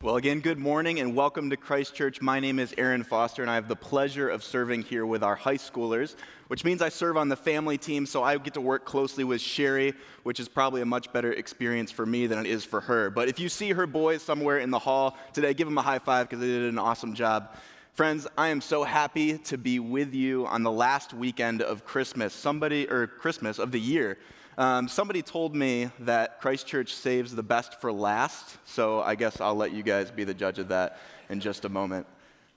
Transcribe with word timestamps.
Well, 0.00 0.14
again, 0.14 0.38
good 0.38 0.60
morning 0.60 1.00
and 1.00 1.16
welcome 1.16 1.50
to 1.50 1.56
Christ 1.56 1.92
Church. 1.92 2.22
My 2.22 2.38
name 2.38 2.60
is 2.60 2.72
Aaron 2.78 3.02
Foster, 3.02 3.42
and 3.42 3.50
I 3.50 3.56
have 3.56 3.66
the 3.66 3.74
pleasure 3.74 4.28
of 4.28 4.44
serving 4.44 4.82
here 4.82 5.04
with 5.04 5.24
our 5.24 5.34
high 5.34 5.56
schoolers, 5.56 6.14
which 6.46 6.64
means 6.64 6.82
I 6.82 6.88
serve 6.88 7.16
on 7.16 7.28
the 7.28 7.34
family 7.34 7.78
team, 7.78 8.06
so 8.06 8.22
I 8.22 8.38
get 8.38 8.54
to 8.54 8.60
work 8.60 8.84
closely 8.84 9.24
with 9.24 9.40
Sherry, 9.40 9.94
which 10.22 10.38
is 10.38 10.48
probably 10.48 10.82
a 10.82 10.86
much 10.86 11.12
better 11.12 11.32
experience 11.32 11.90
for 11.90 12.06
me 12.06 12.28
than 12.28 12.38
it 12.38 12.46
is 12.46 12.64
for 12.64 12.80
her. 12.82 13.10
But 13.10 13.28
if 13.28 13.40
you 13.40 13.48
see 13.48 13.72
her 13.72 13.88
boys 13.88 14.22
somewhere 14.22 14.58
in 14.58 14.70
the 14.70 14.78
hall 14.78 15.18
today, 15.32 15.52
give 15.52 15.66
them 15.66 15.78
a 15.78 15.82
high 15.82 15.98
five 15.98 16.28
because 16.28 16.38
they 16.38 16.46
did 16.46 16.72
an 16.72 16.78
awesome 16.78 17.12
job. 17.12 17.56
Friends, 17.94 18.28
I 18.38 18.50
am 18.50 18.60
so 18.60 18.84
happy 18.84 19.38
to 19.38 19.58
be 19.58 19.80
with 19.80 20.14
you 20.14 20.46
on 20.46 20.62
the 20.62 20.70
last 20.70 21.12
weekend 21.12 21.60
of 21.60 21.84
Christmas, 21.84 22.32
somebody, 22.32 22.88
or 22.88 23.08
Christmas 23.08 23.58
of 23.58 23.72
the 23.72 23.80
year. 23.80 24.16
Um, 24.58 24.88
somebody 24.88 25.22
told 25.22 25.54
me 25.54 25.88
that 26.00 26.40
Christ 26.40 26.66
Church 26.66 26.92
saves 26.92 27.32
the 27.32 27.44
best 27.44 27.80
for 27.80 27.92
last, 27.92 28.56
so 28.64 29.00
I 29.00 29.14
guess 29.14 29.40
I'll 29.40 29.54
let 29.54 29.70
you 29.70 29.84
guys 29.84 30.10
be 30.10 30.24
the 30.24 30.34
judge 30.34 30.58
of 30.58 30.66
that 30.66 30.98
in 31.30 31.38
just 31.38 31.64
a 31.64 31.68
moment. 31.68 32.08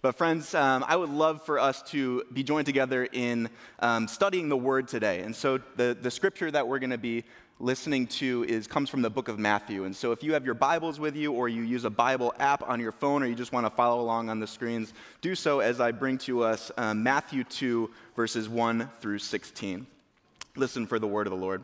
But, 0.01 0.15
friends, 0.15 0.55
um, 0.55 0.83
I 0.87 0.95
would 0.95 1.11
love 1.11 1.45
for 1.45 1.59
us 1.59 1.83
to 1.91 2.23
be 2.33 2.41
joined 2.41 2.65
together 2.65 3.07
in 3.11 3.49
um, 3.77 4.07
studying 4.07 4.49
the 4.49 4.57
Word 4.57 4.87
today. 4.87 5.19
And 5.19 5.35
so, 5.35 5.59
the, 5.75 5.95
the 6.01 6.09
scripture 6.09 6.49
that 6.49 6.67
we're 6.67 6.79
going 6.79 6.89
to 6.89 6.97
be 6.97 7.23
listening 7.59 8.07
to 8.07 8.45
is 8.49 8.65
comes 8.65 8.89
from 8.89 9.03
the 9.03 9.11
book 9.11 9.27
of 9.27 9.37
Matthew. 9.37 9.83
And 9.83 9.95
so, 9.95 10.11
if 10.11 10.23
you 10.23 10.33
have 10.33 10.43
your 10.43 10.55
Bibles 10.55 10.99
with 10.99 11.15
you, 11.15 11.33
or 11.33 11.49
you 11.49 11.61
use 11.61 11.85
a 11.85 11.91
Bible 11.91 12.33
app 12.39 12.67
on 12.67 12.79
your 12.79 12.93
phone, 12.93 13.21
or 13.21 13.27
you 13.27 13.35
just 13.35 13.53
want 13.53 13.67
to 13.67 13.69
follow 13.69 14.01
along 14.01 14.31
on 14.31 14.39
the 14.39 14.47
screens, 14.47 14.91
do 15.21 15.35
so 15.35 15.59
as 15.59 15.79
I 15.79 15.91
bring 15.91 16.17
to 16.19 16.45
us 16.45 16.71
um, 16.77 17.03
Matthew 17.03 17.43
2, 17.43 17.91
verses 18.15 18.49
1 18.49 18.89
through 19.01 19.19
16. 19.19 19.85
Listen 20.55 20.87
for 20.87 20.97
the 20.97 21.07
word 21.07 21.27
of 21.27 21.31
the 21.31 21.37
Lord. 21.37 21.63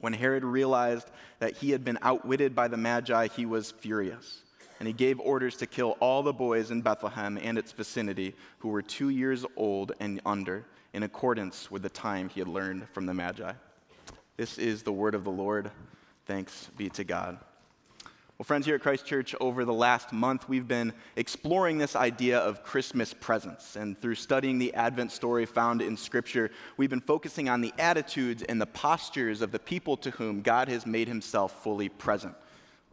When 0.00 0.12
Herod 0.12 0.44
realized 0.44 1.10
that 1.40 1.56
he 1.56 1.70
had 1.70 1.84
been 1.84 1.98
outwitted 2.02 2.54
by 2.54 2.68
the 2.68 2.76
Magi, 2.76 3.28
he 3.28 3.46
was 3.46 3.70
furious. 3.70 4.42
And 4.78 4.86
he 4.86 4.92
gave 4.92 5.18
orders 5.18 5.56
to 5.56 5.66
kill 5.66 5.96
all 5.98 6.22
the 6.22 6.32
boys 6.32 6.70
in 6.70 6.82
Bethlehem 6.82 7.38
and 7.42 7.58
its 7.58 7.72
vicinity 7.72 8.36
who 8.58 8.68
were 8.68 8.82
two 8.82 9.08
years 9.08 9.44
old 9.56 9.92
and 9.98 10.20
under, 10.24 10.64
in 10.92 11.02
accordance 11.02 11.70
with 11.70 11.82
the 11.82 11.88
time 11.88 12.28
he 12.28 12.40
had 12.40 12.48
learned 12.48 12.88
from 12.90 13.06
the 13.06 13.14
Magi. 13.14 13.52
This 14.36 14.56
is 14.56 14.84
the 14.84 14.92
word 14.92 15.16
of 15.16 15.24
the 15.24 15.30
Lord. 15.30 15.70
Thanks 16.26 16.70
be 16.76 16.88
to 16.90 17.02
God. 17.02 17.38
Well, 18.38 18.44
friends, 18.44 18.66
here 18.66 18.76
at 18.76 18.82
Christ 18.82 19.04
Church, 19.04 19.34
over 19.40 19.64
the 19.64 19.72
last 19.72 20.12
month, 20.12 20.48
we've 20.48 20.68
been 20.68 20.92
exploring 21.16 21.76
this 21.76 21.96
idea 21.96 22.38
of 22.38 22.62
Christmas 22.62 23.12
presents. 23.12 23.74
And 23.74 24.00
through 24.00 24.14
studying 24.14 24.60
the 24.60 24.72
Advent 24.74 25.10
story 25.10 25.44
found 25.44 25.82
in 25.82 25.96
Scripture, 25.96 26.52
we've 26.76 26.88
been 26.88 27.00
focusing 27.00 27.48
on 27.48 27.60
the 27.60 27.74
attitudes 27.80 28.44
and 28.44 28.60
the 28.60 28.66
postures 28.66 29.42
of 29.42 29.50
the 29.50 29.58
people 29.58 29.96
to 29.96 30.12
whom 30.12 30.40
God 30.40 30.68
has 30.68 30.86
made 30.86 31.08
himself 31.08 31.64
fully 31.64 31.88
present. 31.88 32.32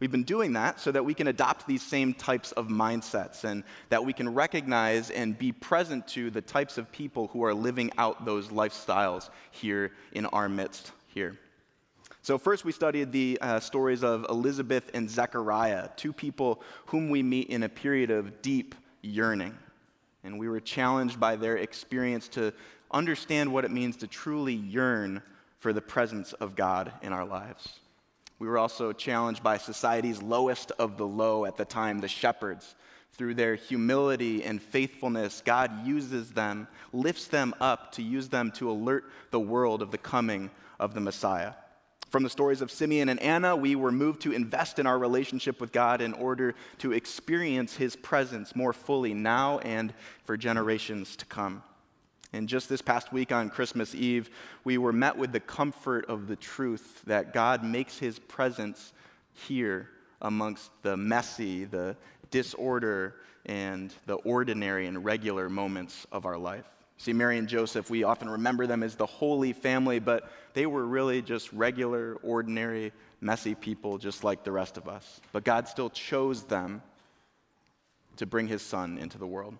We've 0.00 0.10
been 0.10 0.24
doing 0.24 0.52
that 0.54 0.80
so 0.80 0.90
that 0.90 1.04
we 1.04 1.14
can 1.14 1.28
adopt 1.28 1.68
these 1.68 1.82
same 1.82 2.12
types 2.12 2.50
of 2.50 2.66
mindsets 2.66 3.44
and 3.44 3.62
that 3.88 4.04
we 4.04 4.12
can 4.12 4.34
recognize 4.34 5.10
and 5.10 5.38
be 5.38 5.52
present 5.52 6.08
to 6.08 6.28
the 6.28 6.42
types 6.42 6.76
of 6.76 6.90
people 6.90 7.28
who 7.28 7.44
are 7.44 7.54
living 7.54 7.92
out 7.98 8.24
those 8.24 8.48
lifestyles 8.48 9.30
here 9.52 9.92
in 10.10 10.26
our 10.26 10.48
midst 10.48 10.90
here. 11.06 11.38
So, 12.26 12.38
first, 12.38 12.64
we 12.64 12.72
studied 12.72 13.12
the 13.12 13.38
uh, 13.40 13.60
stories 13.60 14.02
of 14.02 14.26
Elizabeth 14.28 14.90
and 14.94 15.08
Zechariah, 15.08 15.90
two 15.94 16.12
people 16.12 16.60
whom 16.86 17.08
we 17.08 17.22
meet 17.22 17.50
in 17.50 17.62
a 17.62 17.68
period 17.68 18.10
of 18.10 18.42
deep 18.42 18.74
yearning. 19.00 19.56
And 20.24 20.36
we 20.36 20.48
were 20.48 20.58
challenged 20.58 21.20
by 21.20 21.36
their 21.36 21.58
experience 21.58 22.26
to 22.30 22.52
understand 22.90 23.52
what 23.52 23.64
it 23.64 23.70
means 23.70 23.96
to 23.98 24.08
truly 24.08 24.54
yearn 24.54 25.22
for 25.60 25.72
the 25.72 25.80
presence 25.80 26.32
of 26.32 26.56
God 26.56 26.90
in 27.00 27.12
our 27.12 27.24
lives. 27.24 27.78
We 28.40 28.48
were 28.48 28.58
also 28.58 28.92
challenged 28.92 29.44
by 29.44 29.58
society's 29.58 30.20
lowest 30.20 30.72
of 30.80 30.96
the 30.96 31.06
low 31.06 31.44
at 31.44 31.56
the 31.56 31.64
time, 31.64 32.00
the 32.00 32.08
shepherds. 32.08 32.74
Through 33.12 33.34
their 33.34 33.54
humility 33.54 34.42
and 34.42 34.60
faithfulness, 34.60 35.44
God 35.44 35.86
uses 35.86 36.32
them, 36.32 36.66
lifts 36.92 37.28
them 37.28 37.54
up 37.60 37.92
to 37.92 38.02
use 38.02 38.28
them 38.28 38.50
to 38.56 38.68
alert 38.68 39.04
the 39.30 39.38
world 39.38 39.80
of 39.80 39.92
the 39.92 39.98
coming 39.98 40.50
of 40.80 40.92
the 40.92 41.00
Messiah. 41.00 41.52
From 42.10 42.22
the 42.22 42.30
stories 42.30 42.60
of 42.60 42.70
Simeon 42.70 43.08
and 43.08 43.20
Anna, 43.20 43.56
we 43.56 43.74
were 43.74 43.90
moved 43.90 44.22
to 44.22 44.32
invest 44.32 44.78
in 44.78 44.86
our 44.86 44.98
relationship 44.98 45.60
with 45.60 45.72
God 45.72 46.00
in 46.00 46.12
order 46.14 46.54
to 46.78 46.92
experience 46.92 47.74
His 47.74 47.96
presence 47.96 48.54
more 48.54 48.72
fully 48.72 49.12
now 49.12 49.58
and 49.58 49.92
for 50.24 50.36
generations 50.36 51.16
to 51.16 51.26
come. 51.26 51.62
And 52.32 52.48
just 52.48 52.68
this 52.68 52.82
past 52.82 53.12
week 53.12 53.32
on 53.32 53.50
Christmas 53.50 53.94
Eve, 53.94 54.30
we 54.62 54.78
were 54.78 54.92
met 54.92 55.16
with 55.16 55.32
the 55.32 55.40
comfort 55.40 56.06
of 56.06 56.28
the 56.28 56.36
truth 56.36 57.02
that 57.06 57.32
God 57.32 57.64
makes 57.64 57.98
His 57.98 58.18
presence 58.18 58.92
here 59.32 59.88
amongst 60.22 60.70
the 60.82 60.96
messy, 60.96 61.64
the 61.64 61.96
disorder, 62.30 63.16
and 63.46 63.92
the 64.06 64.14
ordinary 64.16 64.86
and 64.86 65.04
regular 65.04 65.48
moments 65.48 66.06
of 66.12 66.24
our 66.24 66.38
life. 66.38 66.66
See, 66.98 67.12
Mary 67.12 67.38
and 67.38 67.48
Joseph, 67.48 67.90
we 67.90 68.04
often 68.04 68.28
remember 68.28 68.66
them 68.66 68.82
as 68.82 68.96
the 68.96 69.06
holy 69.06 69.52
family, 69.52 69.98
but 69.98 70.30
they 70.54 70.66
were 70.66 70.84
really 70.84 71.20
just 71.20 71.52
regular, 71.52 72.16
ordinary, 72.22 72.92
messy 73.20 73.54
people 73.54 73.98
just 73.98 74.24
like 74.24 74.44
the 74.44 74.52
rest 74.52 74.76
of 74.76 74.88
us. 74.88 75.20
But 75.32 75.44
God 75.44 75.68
still 75.68 75.90
chose 75.90 76.44
them 76.44 76.82
to 78.16 78.26
bring 78.26 78.46
his 78.46 78.62
son 78.62 78.96
into 78.96 79.18
the 79.18 79.26
world. 79.26 79.56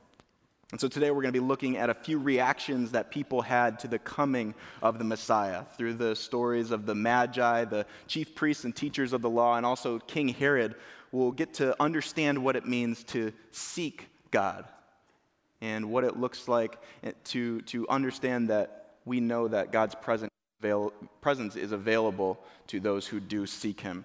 And 0.73 0.81
so 0.81 0.89
today 0.89 1.11
we're 1.11 1.23
going 1.23 1.33
to 1.33 1.41
be 1.41 1.47
looking 1.47 1.77
at 1.77 1.91
a 1.91 1.95
few 1.95 2.19
reactions 2.19 2.91
that 2.93 3.11
people 3.11 3.43
had 3.43 3.79
to 3.81 3.89
the 3.89 4.01
coming 4.01 4.55
of 4.83 4.99
the 4.99 5.05
Messiah 5.05 5.65
through 5.77 5.95
the 5.95 6.17
stories 6.17 6.71
of 6.71 6.87
the 6.87 6.95
Magi, 6.95 7.65
the 7.67 7.87
chief 8.09 8.35
priests 8.35 8.65
and 8.65 8.75
teachers 8.75 9.13
of 9.13 9.23
the 9.23 9.31
law, 9.31 9.57
and 9.57 9.65
also 9.65 9.99
King 10.01 10.29
Herod. 10.29 10.75
We'll 11.13 11.31
get 11.33 11.55
to 11.55 11.81
understand 11.81 12.43
what 12.43 12.57
it 12.57 12.67
means 12.67 13.05
to 13.05 13.33
seek 13.53 14.09
God 14.33 14.65
and 15.61 15.91
what 15.91 16.05
it 16.05 16.17
looks 16.19 16.49
like 16.49 16.79
eh, 17.03 17.13
to, 17.25 17.61
to 17.63 17.89
understand 17.89 18.49
that 18.51 18.95
we 19.05 19.21
know 19.21 19.49
that 19.49 19.73
God's 19.73 19.95
presence, 19.95 20.31
presence 21.21 21.57
is 21.57 21.73
available 21.73 22.39
to 22.69 22.81
those 22.81 23.07
who 23.07 23.21
do 23.21 23.47
seek 23.47 23.81
Him. 23.81 24.05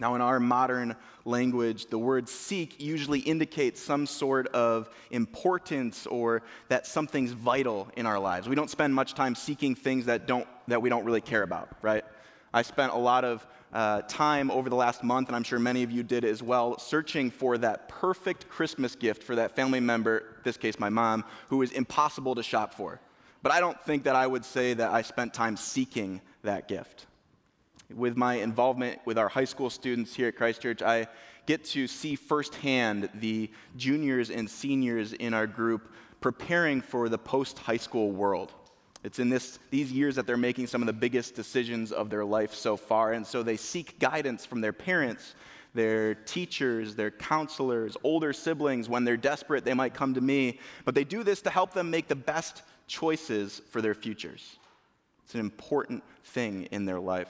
Now, 0.00 0.14
in 0.14 0.20
our 0.20 0.38
modern 0.38 0.94
language, 1.24 1.86
the 1.86 1.98
word 1.98 2.28
seek 2.28 2.80
usually 2.80 3.20
indicates 3.20 3.80
some 3.80 4.06
sort 4.06 4.46
of 4.48 4.88
importance 5.10 6.06
or 6.06 6.42
that 6.68 6.86
something's 6.86 7.32
vital 7.32 7.88
in 7.96 8.06
our 8.06 8.18
lives. 8.18 8.48
We 8.48 8.54
don't 8.54 8.70
spend 8.70 8.94
much 8.94 9.14
time 9.14 9.34
seeking 9.34 9.74
things 9.74 10.06
that, 10.06 10.26
don't, 10.26 10.46
that 10.68 10.80
we 10.80 10.88
don't 10.88 11.04
really 11.04 11.20
care 11.20 11.42
about, 11.42 11.70
right? 11.82 12.04
I 12.52 12.62
spent 12.62 12.92
a 12.92 12.98
lot 12.98 13.24
of 13.24 13.46
uh, 13.72 14.02
time 14.02 14.50
over 14.50 14.70
the 14.70 14.76
last 14.76 15.04
month, 15.04 15.28
and 15.28 15.36
I'm 15.36 15.42
sure 15.42 15.58
many 15.58 15.82
of 15.82 15.90
you 15.90 16.02
did 16.02 16.24
as 16.24 16.42
well, 16.42 16.78
searching 16.78 17.30
for 17.30 17.58
that 17.58 17.88
perfect 17.88 18.48
Christmas 18.48 18.94
gift 18.94 19.22
for 19.22 19.36
that 19.36 19.54
family 19.54 19.80
member, 19.80 20.36
this 20.44 20.56
case 20.56 20.78
my 20.78 20.88
mom, 20.88 21.24
who 21.48 21.62
is 21.62 21.72
impossible 21.72 22.34
to 22.34 22.42
shop 22.42 22.74
for. 22.74 23.00
But 23.42 23.52
I 23.52 23.60
don't 23.60 23.80
think 23.82 24.04
that 24.04 24.16
I 24.16 24.26
would 24.26 24.44
say 24.44 24.74
that 24.74 24.90
I 24.90 25.02
spent 25.02 25.34
time 25.34 25.56
seeking 25.56 26.20
that 26.42 26.68
gift. 26.68 27.06
With 27.94 28.16
my 28.16 28.34
involvement 28.34 29.00
with 29.04 29.18
our 29.18 29.28
high 29.28 29.44
school 29.44 29.70
students 29.70 30.14
here 30.14 30.28
at 30.28 30.36
Christ 30.36 30.62
Church, 30.62 30.82
I 30.82 31.06
get 31.46 31.64
to 31.64 31.86
see 31.86 32.16
firsthand 32.16 33.08
the 33.14 33.50
juniors 33.76 34.30
and 34.30 34.48
seniors 34.48 35.14
in 35.14 35.32
our 35.32 35.46
group 35.46 35.92
preparing 36.20 36.82
for 36.82 37.08
the 37.08 37.16
post 37.16 37.58
high 37.58 37.76
school 37.76 38.10
world. 38.10 38.52
It's 39.04 39.18
in 39.18 39.28
this, 39.28 39.58
these 39.70 39.92
years 39.92 40.16
that 40.16 40.26
they're 40.26 40.36
making 40.36 40.66
some 40.66 40.82
of 40.82 40.86
the 40.86 40.92
biggest 40.92 41.34
decisions 41.34 41.92
of 41.92 42.10
their 42.10 42.24
life 42.24 42.52
so 42.52 42.76
far. 42.76 43.12
And 43.12 43.26
so 43.26 43.42
they 43.42 43.56
seek 43.56 43.98
guidance 43.98 44.44
from 44.44 44.60
their 44.60 44.72
parents, 44.72 45.34
their 45.72 46.14
teachers, 46.14 46.96
their 46.96 47.10
counselors, 47.10 47.96
older 48.02 48.32
siblings. 48.32 48.88
When 48.88 49.04
they're 49.04 49.16
desperate, 49.16 49.64
they 49.64 49.74
might 49.74 49.94
come 49.94 50.14
to 50.14 50.20
me. 50.20 50.58
But 50.84 50.94
they 50.94 51.04
do 51.04 51.22
this 51.22 51.42
to 51.42 51.50
help 51.50 51.72
them 51.72 51.90
make 51.90 52.08
the 52.08 52.16
best 52.16 52.62
choices 52.88 53.62
for 53.70 53.80
their 53.80 53.94
futures. 53.94 54.56
It's 55.24 55.34
an 55.34 55.40
important 55.40 56.02
thing 56.24 56.64
in 56.72 56.84
their 56.84 56.98
life. 56.98 57.28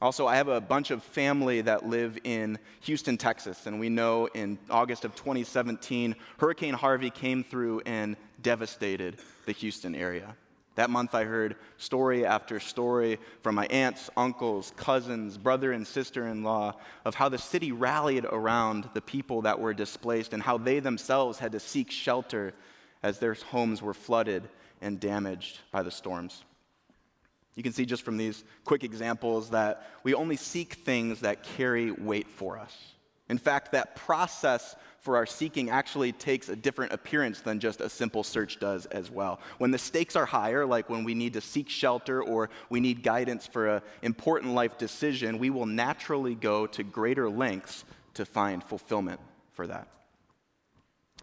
Also, 0.00 0.26
I 0.26 0.36
have 0.36 0.48
a 0.48 0.60
bunch 0.60 0.90
of 0.90 1.02
family 1.02 1.62
that 1.62 1.86
live 1.86 2.18
in 2.22 2.58
Houston, 2.82 3.16
Texas, 3.16 3.66
and 3.66 3.80
we 3.80 3.88
know 3.88 4.26
in 4.34 4.58
August 4.68 5.06
of 5.06 5.14
2017, 5.14 6.14
Hurricane 6.36 6.74
Harvey 6.74 7.08
came 7.08 7.42
through 7.42 7.80
and 7.86 8.14
devastated 8.42 9.18
the 9.46 9.52
Houston 9.52 9.94
area. 9.94 10.36
That 10.76 10.90
month, 10.90 11.14
I 11.14 11.24
heard 11.24 11.56
story 11.78 12.26
after 12.26 12.60
story 12.60 13.18
from 13.42 13.54
my 13.54 13.64
aunts, 13.66 14.10
uncles, 14.14 14.74
cousins, 14.76 15.38
brother, 15.38 15.72
and 15.72 15.86
sister 15.86 16.26
in 16.28 16.42
law 16.42 16.74
of 17.06 17.14
how 17.14 17.30
the 17.30 17.38
city 17.38 17.72
rallied 17.72 18.26
around 18.26 18.90
the 18.92 19.00
people 19.00 19.42
that 19.42 19.58
were 19.58 19.72
displaced 19.72 20.34
and 20.34 20.42
how 20.42 20.58
they 20.58 20.80
themselves 20.80 21.38
had 21.38 21.52
to 21.52 21.60
seek 21.60 21.90
shelter 21.90 22.52
as 23.02 23.18
their 23.18 23.32
homes 23.32 23.80
were 23.80 23.94
flooded 23.94 24.46
and 24.82 25.00
damaged 25.00 25.60
by 25.70 25.82
the 25.82 25.90
storms. 25.90 26.44
You 27.54 27.62
can 27.62 27.72
see 27.72 27.86
just 27.86 28.02
from 28.02 28.18
these 28.18 28.44
quick 28.66 28.84
examples 28.84 29.48
that 29.50 29.90
we 30.02 30.12
only 30.12 30.36
seek 30.36 30.74
things 30.74 31.20
that 31.20 31.42
carry 31.42 31.90
weight 31.90 32.28
for 32.28 32.58
us. 32.58 32.76
In 33.30 33.38
fact, 33.38 33.72
that 33.72 33.96
process 33.96 34.76
for 35.06 35.16
our 35.16 35.24
seeking 35.24 35.70
actually 35.70 36.10
takes 36.10 36.48
a 36.48 36.56
different 36.56 36.92
appearance 36.92 37.40
than 37.40 37.60
just 37.60 37.80
a 37.80 37.88
simple 37.88 38.24
search 38.24 38.58
does 38.58 38.86
as 38.86 39.08
well. 39.08 39.38
When 39.58 39.70
the 39.70 39.78
stakes 39.78 40.16
are 40.16 40.26
higher, 40.26 40.66
like 40.66 40.90
when 40.90 41.04
we 41.04 41.14
need 41.14 41.34
to 41.34 41.40
seek 41.40 41.70
shelter 41.70 42.20
or 42.20 42.50
we 42.70 42.80
need 42.80 43.04
guidance 43.04 43.46
for 43.46 43.76
an 43.76 43.82
important 44.02 44.54
life 44.54 44.76
decision, 44.78 45.38
we 45.38 45.48
will 45.48 45.64
naturally 45.64 46.34
go 46.34 46.66
to 46.66 46.82
greater 46.82 47.30
lengths 47.30 47.84
to 48.14 48.24
find 48.24 48.64
fulfillment 48.64 49.20
for 49.52 49.68
that. 49.68 49.86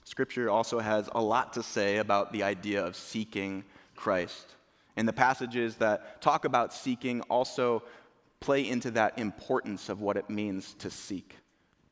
Scripture 0.06 0.50
also 0.50 0.79
has 0.79 1.09
a 1.13 1.21
lot 1.21 1.51
to 1.51 1.62
say 1.62 1.97
about 1.97 2.31
the 2.31 2.44
idea 2.44 2.86
of 2.86 2.95
seeking 2.95 3.65
Christ. 3.97 4.56
And 4.95 5.06
the 5.06 5.12
passages 5.12 5.75
that 5.75 6.21
talk 6.21 6.45
about 6.45 6.74
seeking 6.74 7.19
also 7.24 7.83
play 8.39 8.65
into 8.65 8.91
that 8.91 9.19
importance 9.19 9.89
of 9.89 10.00
what 10.00 10.15
it 10.15 10.29
means 10.29 10.74
to 10.75 10.89
seek. 10.89 11.36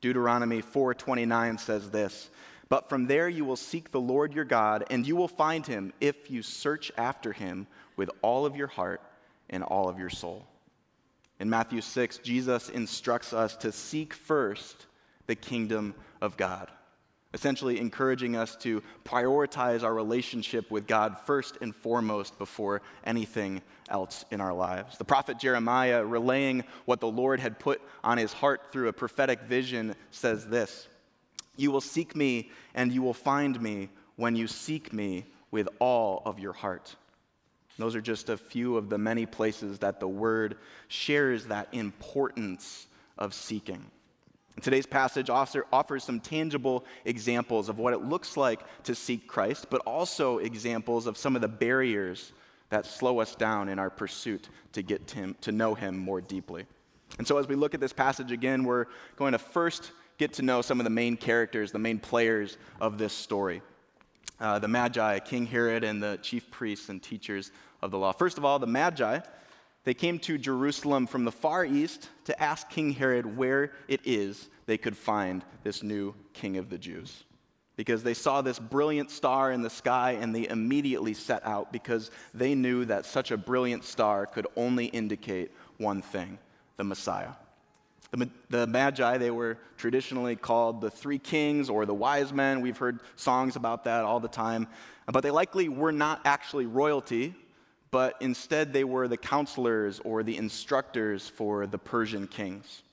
Deuteronomy 0.01 0.61
4:29 0.61 1.57
says 1.57 1.91
this, 1.91 2.29
"But 2.69 2.89
from 2.89 3.07
there 3.07 3.29
you 3.29 3.45
will 3.45 3.55
seek 3.55 3.91
the 3.91 4.01
Lord 4.01 4.33
your 4.33 4.45
God, 4.45 4.83
and 4.89 5.07
you 5.07 5.15
will 5.15 5.27
find 5.27 5.65
him 5.65 5.93
if 6.01 6.29
you 6.29 6.41
search 6.41 6.91
after 6.97 7.33
him 7.33 7.67
with 7.95 8.09
all 8.21 8.45
of 8.45 8.55
your 8.55 8.67
heart 8.67 9.01
and 9.49 9.63
all 9.63 9.87
of 9.87 9.99
your 9.99 10.09
soul." 10.09 10.47
In 11.39 11.49
Matthew 11.49 11.81
6, 11.81 12.17
Jesus 12.19 12.69
instructs 12.69 13.33
us 13.33 13.55
to 13.57 13.71
seek 13.71 14.13
first 14.13 14.87
the 15.27 15.35
kingdom 15.35 15.95
of 16.19 16.37
God 16.37 16.69
essentially 17.33 17.79
encouraging 17.79 18.35
us 18.35 18.55
to 18.57 18.83
prioritize 19.05 19.83
our 19.83 19.93
relationship 19.93 20.69
with 20.69 20.87
God 20.87 21.17
first 21.25 21.57
and 21.61 21.75
foremost 21.75 22.37
before 22.37 22.81
anything 23.05 23.61
else 23.89 24.25
in 24.31 24.41
our 24.41 24.53
lives. 24.53 24.97
The 24.97 25.05
prophet 25.05 25.39
Jeremiah, 25.39 26.03
relaying 26.05 26.63
what 26.85 26.99
the 26.99 27.07
Lord 27.07 27.39
had 27.39 27.59
put 27.59 27.81
on 28.03 28.17
his 28.17 28.33
heart 28.33 28.71
through 28.71 28.89
a 28.89 28.93
prophetic 28.93 29.41
vision, 29.41 29.95
says 30.11 30.45
this 30.47 30.87
You 31.55 31.71
will 31.71 31.81
seek 31.81 32.15
me, 32.15 32.51
and 32.73 32.91
you 32.91 33.01
will 33.01 33.13
find 33.13 33.61
me 33.61 33.89
when 34.15 34.35
you 34.35 34.47
seek 34.47 34.91
me 34.91 35.25
with 35.51 35.67
all 35.79 36.21
of 36.25 36.39
your 36.39 36.53
heart. 36.53 36.95
Those 37.77 37.95
are 37.95 38.01
just 38.01 38.29
a 38.29 38.37
few 38.37 38.77
of 38.77 38.89
the 38.89 38.97
many 38.97 39.25
places 39.25 39.79
that 39.79 39.99
the 39.99 40.07
word 40.07 40.57
shares 40.87 41.45
that 41.45 41.69
importance 41.71 42.87
of 43.17 43.33
seeking. 43.33 43.89
Today's 44.59 44.85
passage 44.85 45.29
offers 45.29 46.03
some 46.03 46.19
tangible 46.19 46.85
examples 47.05 47.69
of 47.69 47.79
what 47.79 47.93
it 47.93 48.03
looks 48.03 48.35
like 48.35 48.59
to 48.83 48.93
seek 48.93 49.27
Christ, 49.27 49.67
but 49.69 49.81
also 49.81 50.39
examples 50.39 51.07
of 51.07 51.17
some 51.17 51.35
of 51.35 51.41
the 51.41 51.47
barriers 51.47 52.33
that 52.69 52.85
slow 52.85 53.19
us 53.19 53.35
down 53.35 53.69
in 53.69 53.79
our 53.79 53.89
pursuit 53.89 54.49
to 54.73 54.81
get 54.81 55.07
to, 55.07 55.15
him, 55.15 55.35
to 55.41 55.51
know 55.51 55.73
Him 55.73 55.97
more 55.97 56.21
deeply. 56.21 56.65
And 57.17 57.27
so, 57.27 57.37
as 57.37 57.47
we 57.47 57.55
look 57.55 57.73
at 57.73 57.79
this 57.79 57.93
passage 57.93 58.31
again, 58.31 58.63
we're 58.63 58.85
going 59.15 59.31
to 59.31 59.37
first 59.37 59.91
get 60.17 60.33
to 60.33 60.41
know 60.41 60.61
some 60.61 60.79
of 60.79 60.83
the 60.83 60.91
main 60.91 61.17
characters, 61.17 61.71
the 61.71 61.79
main 61.79 61.99
players 61.99 62.57
of 62.79 62.97
this 62.97 63.13
story 63.13 63.61
uh, 64.41 64.57
the 64.59 64.67
Magi, 64.67 65.19
King 65.19 65.45
Herod, 65.45 65.83
and 65.83 66.01
the 66.01 66.19
chief 66.21 66.49
priests 66.49 66.89
and 66.89 67.01
teachers 67.01 67.51
of 67.81 67.91
the 67.91 67.97
law. 67.97 68.11
First 68.11 68.37
of 68.37 68.43
all, 68.43 68.59
the 68.59 68.67
Magi 68.67 69.19
they 69.83 69.93
came 69.93 70.19
to 70.19 70.37
Jerusalem 70.37 71.07
from 71.07 71.25
the 71.25 71.31
far 71.31 71.65
east 71.65 72.09
to 72.25 72.41
ask 72.41 72.69
King 72.69 72.91
Herod 72.91 73.37
where 73.37 73.71
it 73.87 74.01
is 74.03 74.49
they 74.67 74.77
could 74.77 74.95
find 74.95 75.43
this 75.63 75.81
new 75.81 76.13
king 76.33 76.57
of 76.57 76.69
the 76.69 76.77
Jews. 76.77 77.23
Because 77.77 78.03
they 78.03 78.13
saw 78.13 78.41
this 78.41 78.59
brilliant 78.59 79.09
star 79.09 79.51
in 79.51 79.63
the 79.63 79.69
sky 79.69 80.17
and 80.21 80.35
they 80.35 80.47
immediately 80.47 81.15
set 81.15 81.43
out 81.45 81.71
because 81.71 82.11
they 82.33 82.53
knew 82.53 82.85
that 82.85 83.05
such 83.05 83.31
a 83.31 83.37
brilliant 83.37 83.83
star 83.83 84.27
could 84.27 84.45
only 84.55 84.85
indicate 84.85 85.51
one 85.77 86.01
thing 86.01 86.37
the 86.77 86.83
Messiah. 86.83 87.31
The, 88.11 88.29
the, 88.49 88.67
Magi, 88.67 89.17
they 89.17 89.31
were 89.31 89.57
traditionally 89.77 90.35
called 90.35 90.81
the 90.81 90.91
three 90.91 91.17
kings 91.17 91.69
or 91.69 91.85
the 91.85 91.93
wise 91.93 92.33
men. 92.33 92.61
We've 92.61 92.77
heard 92.77 92.99
songs 93.15 93.55
about 93.55 93.85
that 93.85 94.03
all 94.03 94.19
the 94.19 94.27
time. 94.27 94.67
But 95.07 95.23
they 95.23 95.31
likely 95.31 95.69
were 95.69 95.93
not 95.93 96.21
actually 96.25 96.65
royalty 96.65 97.33
but 97.91 98.15
instead 98.21 98.71
they 98.71 98.85
were 98.85 99.07
the 99.07 99.17
counselors 99.17 99.99
or 100.03 100.23
the 100.23 100.37
instructors 100.37 101.27
for 101.27 101.67
the 101.67 101.77
Persian 101.77 102.25
kings. 102.25 102.83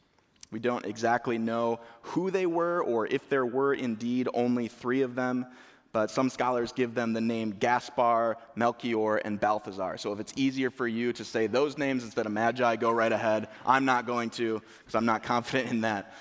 We 0.50 0.58
don't 0.58 0.84
exactly 0.84 1.38
know 1.38 1.80
who 2.02 2.30
they 2.30 2.46
were 2.46 2.82
or 2.82 3.06
if 3.06 3.28
there 3.28 3.46
were 3.46 3.74
indeed 3.74 4.28
only 4.34 4.66
three 4.66 5.02
of 5.02 5.14
them, 5.14 5.46
but 5.92 6.10
some 6.10 6.30
scholars 6.30 6.72
give 6.72 6.94
them 6.94 7.12
the 7.12 7.20
name 7.20 7.50
Gaspar, 7.58 8.36
Melchior, 8.56 9.16
and 9.16 9.38
Balthazar. 9.38 9.96
So 9.98 10.12
if 10.12 10.20
it's 10.20 10.32
easier 10.36 10.70
for 10.70 10.88
you 10.88 11.12
to 11.14 11.24
say 11.24 11.46
those 11.46 11.78
names 11.78 12.02
instead 12.02 12.26
of 12.26 12.32
Magi, 12.32 12.76
go 12.76 12.90
right 12.90 13.12
ahead. 13.12 13.48
I'm 13.64 13.84
not 13.84 14.06
going 14.06 14.30
to 14.30 14.62
because 14.78 14.94
I'm 14.94 15.06
not 15.06 15.22
confident 15.34 15.70
in 15.70 15.82
that. 15.82 16.14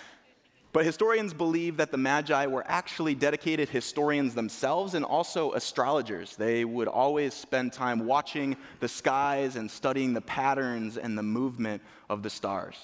But 0.78 0.86
historians 0.86 1.34
believe 1.34 1.78
that 1.78 1.90
the 1.90 1.98
Magi 1.98 2.46
were 2.46 2.64
actually 2.68 3.16
dedicated 3.16 3.68
historians 3.68 4.36
themselves 4.36 4.94
and 4.94 5.04
also 5.04 5.54
astrologers. 5.54 6.36
They 6.36 6.66
would 6.66 6.88
always 6.88 7.34
spend 7.34 7.74
time 7.74 8.06
watching 8.06 8.56
the 8.80 8.88
skies 8.88 9.56
and 9.56 9.72
studying 9.72 10.14
the 10.14 10.22
patterns 10.22 11.00
and 11.00 11.18
the 11.18 11.24
movement 11.24 11.82
of 12.12 12.22
the 12.22 12.30
stars. 12.30 12.76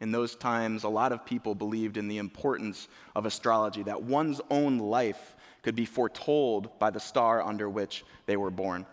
In 0.00 0.12
those 0.12 0.34
times, 0.34 0.84
a 0.84 0.88
lot 0.88 1.12
of 1.12 1.26
people 1.26 1.54
believed 1.54 1.98
in 1.98 2.08
the 2.08 2.16
importance 2.16 2.88
of 3.14 3.26
astrology, 3.26 3.82
that 3.82 4.02
one's 4.02 4.40
own 4.50 4.78
life 4.78 5.36
could 5.60 5.76
be 5.76 5.84
foretold 5.84 6.78
by 6.78 6.88
the 6.88 7.00
star 7.00 7.42
under 7.42 7.68
which 7.68 8.02
they 8.24 8.38
were 8.38 8.50
born. 8.50 8.86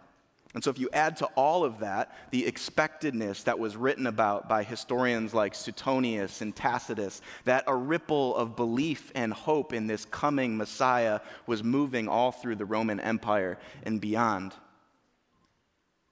And 0.54 0.64
so, 0.64 0.70
if 0.70 0.78
you 0.78 0.90
add 0.92 1.16
to 1.18 1.26
all 1.36 1.64
of 1.64 1.80
that 1.80 2.14
the 2.32 2.46
expectedness 2.46 3.44
that 3.44 3.58
was 3.58 3.78
written 3.78 4.08
about 4.08 4.50
by 4.50 4.64
historians 4.64 5.34
like 5.34 5.56
Suetonius 5.56 6.42
and 6.42 6.54
Tacitus, 6.54 7.22
that 7.46 7.64
a 7.68 7.76
ripple 7.76 8.36
of 8.36 8.58
belief 8.58 9.12
and 9.16 9.32
hope 9.32 9.72
in 9.72 9.88
this 9.88 10.04
coming 10.06 10.58
Messiah 10.58 11.22
was 11.48 11.64
moving 11.64 12.10
all 12.10 12.32
through 12.32 12.58
the 12.58 12.66
Roman 12.66 13.00
Empire 13.00 13.58
and 13.84 14.02
beyond. 14.02 14.54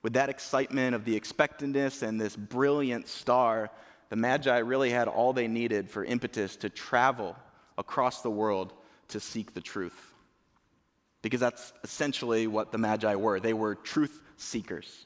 With 0.04 0.14
that 0.14 0.30
excitement 0.30 0.96
of 0.96 1.04
the 1.04 1.18
expectedness 1.18 2.02
and 2.02 2.20
this 2.20 2.38
brilliant 2.38 3.10
star, 3.10 3.70
the 4.08 4.16
Magi 4.16 4.58
really 4.60 4.90
had 4.90 5.10
all 5.10 5.34
they 5.34 5.50
needed 5.50 5.90
for 5.90 6.06
impetus 6.06 6.56
to 6.58 6.70
travel 6.70 7.36
across 7.78 8.22
the 8.22 8.32
world 8.32 8.74
to 9.10 9.20
seek 9.20 9.54
the 9.54 9.62
truth. 9.62 10.14
because 11.22 11.42
that's 11.42 11.74
essentially 11.84 12.48
what 12.48 12.72
the 12.72 12.78
Magi 12.78 13.16
were. 13.16 13.42
They 13.42 13.54
were 13.54 13.76
truth 13.76 14.22
seekers. 14.42 15.06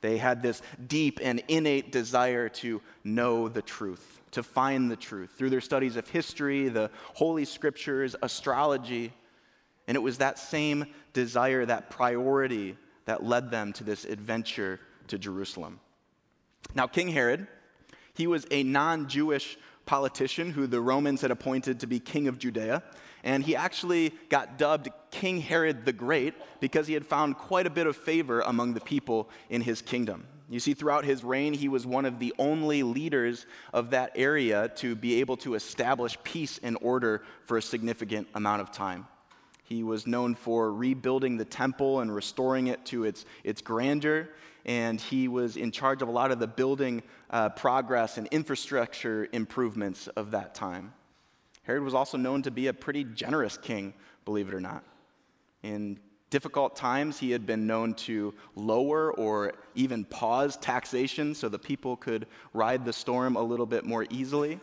They 0.00 0.16
had 0.16 0.42
this 0.42 0.62
deep 0.88 1.20
and 1.22 1.42
innate 1.48 1.92
desire 1.92 2.48
to 2.48 2.82
know 3.04 3.48
the 3.48 3.62
truth, 3.62 4.20
to 4.32 4.42
find 4.42 4.90
the 4.90 4.96
truth 4.96 5.30
through 5.36 5.50
their 5.50 5.60
studies 5.60 5.96
of 5.96 6.08
history, 6.08 6.68
the 6.68 6.90
Holy 7.14 7.44
Scriptures, 7.44 8.16
astrology. 8.22 9.12
And 9.86 9.96
it 9.96 10.00
was 10.00 10.18
that 10.18 10.38
same 10.38 10.86
desire, 11.12 11.64
that 11.66 11.90
priority, 11.90 12.76
that 13.04 13.22
led 13.22 13.50
them 13.50 13.72
to 13.74 13.84
this 13.84 14.04
adventure 14.04 14.80
to 15.08 15.18
Jerusalem. 15.18 15.78
Now, 16.74 16.86
King 16.86 17.08
Herod, 17.08 17.46
he 18.14 18.26
was 18.26 18.46
a 18.50 18.62
non 18.62 19.08
Jewish 19.08 19.58
politician 19.86 20.50
who 20.50 20.66
the 20.66 20.80
Romans 20.80 21.20
had 21.20 21.30
appointed 21.30 21.80
to 21.80 21.86
be 21.86 22.00
king 22.00 22.28
of 22.28 22.38
Judea. 22.38 22.82
And 23.24 23.44
he 23.44 23.54
actually 23.54 24.12
got 24.28 24.58
dubbed 24.58 24.88
King 25.10 25.40
Herod 25.40 25.84
the 25.84 25.92
Great 25.92 26.34
because 26.60 26.86
he 26.86 26.94
had 26.94 27.06
found 27.06 27.36
quite 27.36 27.66
a 27.66 27.70
bit 27.70 27.86
of 27.86 27.96
favor 27.96 28.40
among 28.40 28.74
the 28.74 28.80
people 28.80 29.30
in 29.48 29.60
his 29.60 29.80
kingdom. 29.80 30.26
You 30.48 30.60
see, 30.60 30.74
throughout 30.74 31.04
his 31.04 31.24
reign, 31.24 31.54
he 31.54 31.68
was 31.68 31.86
one 31.86 32.04
of 32.04 32.18
the 32.18 32.34
only 32.38 32.82
leaders 32.82 33.46
of 33.72 33.90
that 33.90 34.12
area 34.16 34.70
to 34.76 34.94
be 34.94 35.20
able 35.20 35.36
to 35.38 35.54
establish 35.54 36.18
peace 36.24 36.60
and 36.62 36.76
order 36.82 37.22
for 37.44 37.56
a 37.56 37.62
significant 37.62 38.28
amount 38.34 38.60
of 38.60 38.70
time. 38.70 39.06
He 39.64 39.82
was 39.82 40.06
known 40.06 40.34
for 40.34 40.72
rebuilding 40.72 41.38
the 41.38 41.44
temple 41.44 42.00
and 42.00 42.14
restoring 42.14 42.66
it 42.66 42.84
to 42.86 43.04
its, 43.04 43.24
its 43.44 43.62
grandeur 43.62 44.28
and 44.64 45.00
he 45.00 45.28
was 45.28 45.56
in 45.56 45.70
charge 45.70 46.02
of 46.02 46.08
a 46.08 46.10
lot 46.10 46.30
of 46.30 46.38
the 46.38 46.46
building 46.46 47.02
uh, 47.30 47.48
progress 47.50 48.18
and 48.18 48.26
infrastructure 48.28 49.28
improvements 49.32 50.08
of 50.08 50.30
that 50.32 50.54
time. 50.54 50.92
Herod 51.64 51.82
was 51.82 51.94
also 51.94 52.18
known 52.18 52.42
to 52.42 52.50
be 52.50 52.66
a 52.66 52.72
pretty 52.72 53.04
generous 53.04 53.56
king, 53.56 53.94
believe 54.24 54.48
it 54.48 54.54
or 54.54 54.60
not. 54.60 54.84
In 55.62 55.98
difficult 56.30 56.74
times, 56.74 57.18
he 57.18 57.30
had 57.30 57.46
been 57.46 57.66
known 57.66 57.94
to 57.94 58.34
lower 58.56 59.12
or 59.12 59.52
even 59.74 60.04
pause 60.04 60.56
taxation 60.56 61.34
so 61.34 61.48
the 61.48 61.58
people 61.58 61.96
could 61.96 62.26
ride 62.52 62.84
the 62.84 62.92
storm 62.92 63.36
a 63.36 63.42
little 63.42 63.66
bit 63.66 63.84
more 63.84 64.06
easily 64.10 64.58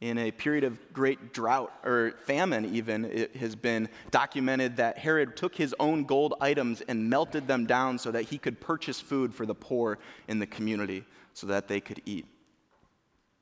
in 0.00 0.16
a 0.16 0.30
period 0.30 0.64
of 0.64 0.78
great 0.92 1.34
drought 1.34 1.72
or 1.84 2.14
famine, 2.24 2.74
even, 2.74 3.04
it 3.04 3.36
has 3.36 3.54
been 3.54 3.88
documented 4.10 4.76
that 4.76 4.96
Herod 4.96 5.36
took 5.36 5.54
his 5.54 5.74
own 5.78 6.04
gold 6.04 6.34
items 6.40 6.80
and 6.82 7.10
melted 7.10 7.46
them 7.46 7.66
down 7.66 7.98
so 7.98 8.10
that 8.10 8.22
he 8.22 8.38
could 8.38 8.60
purchase 8.60 8.98
food 8.98 9.34
for 9.34 9.44
the 9.44 9.54
poor 9.54 9.98
in 10.26 10.38
the 10.38 10.46
community 10.46 11.04
so 11.34 11.46
that 11.48 11.68
they 11.68 11.80
could 11.80 12.00
eat. 12.06 12.26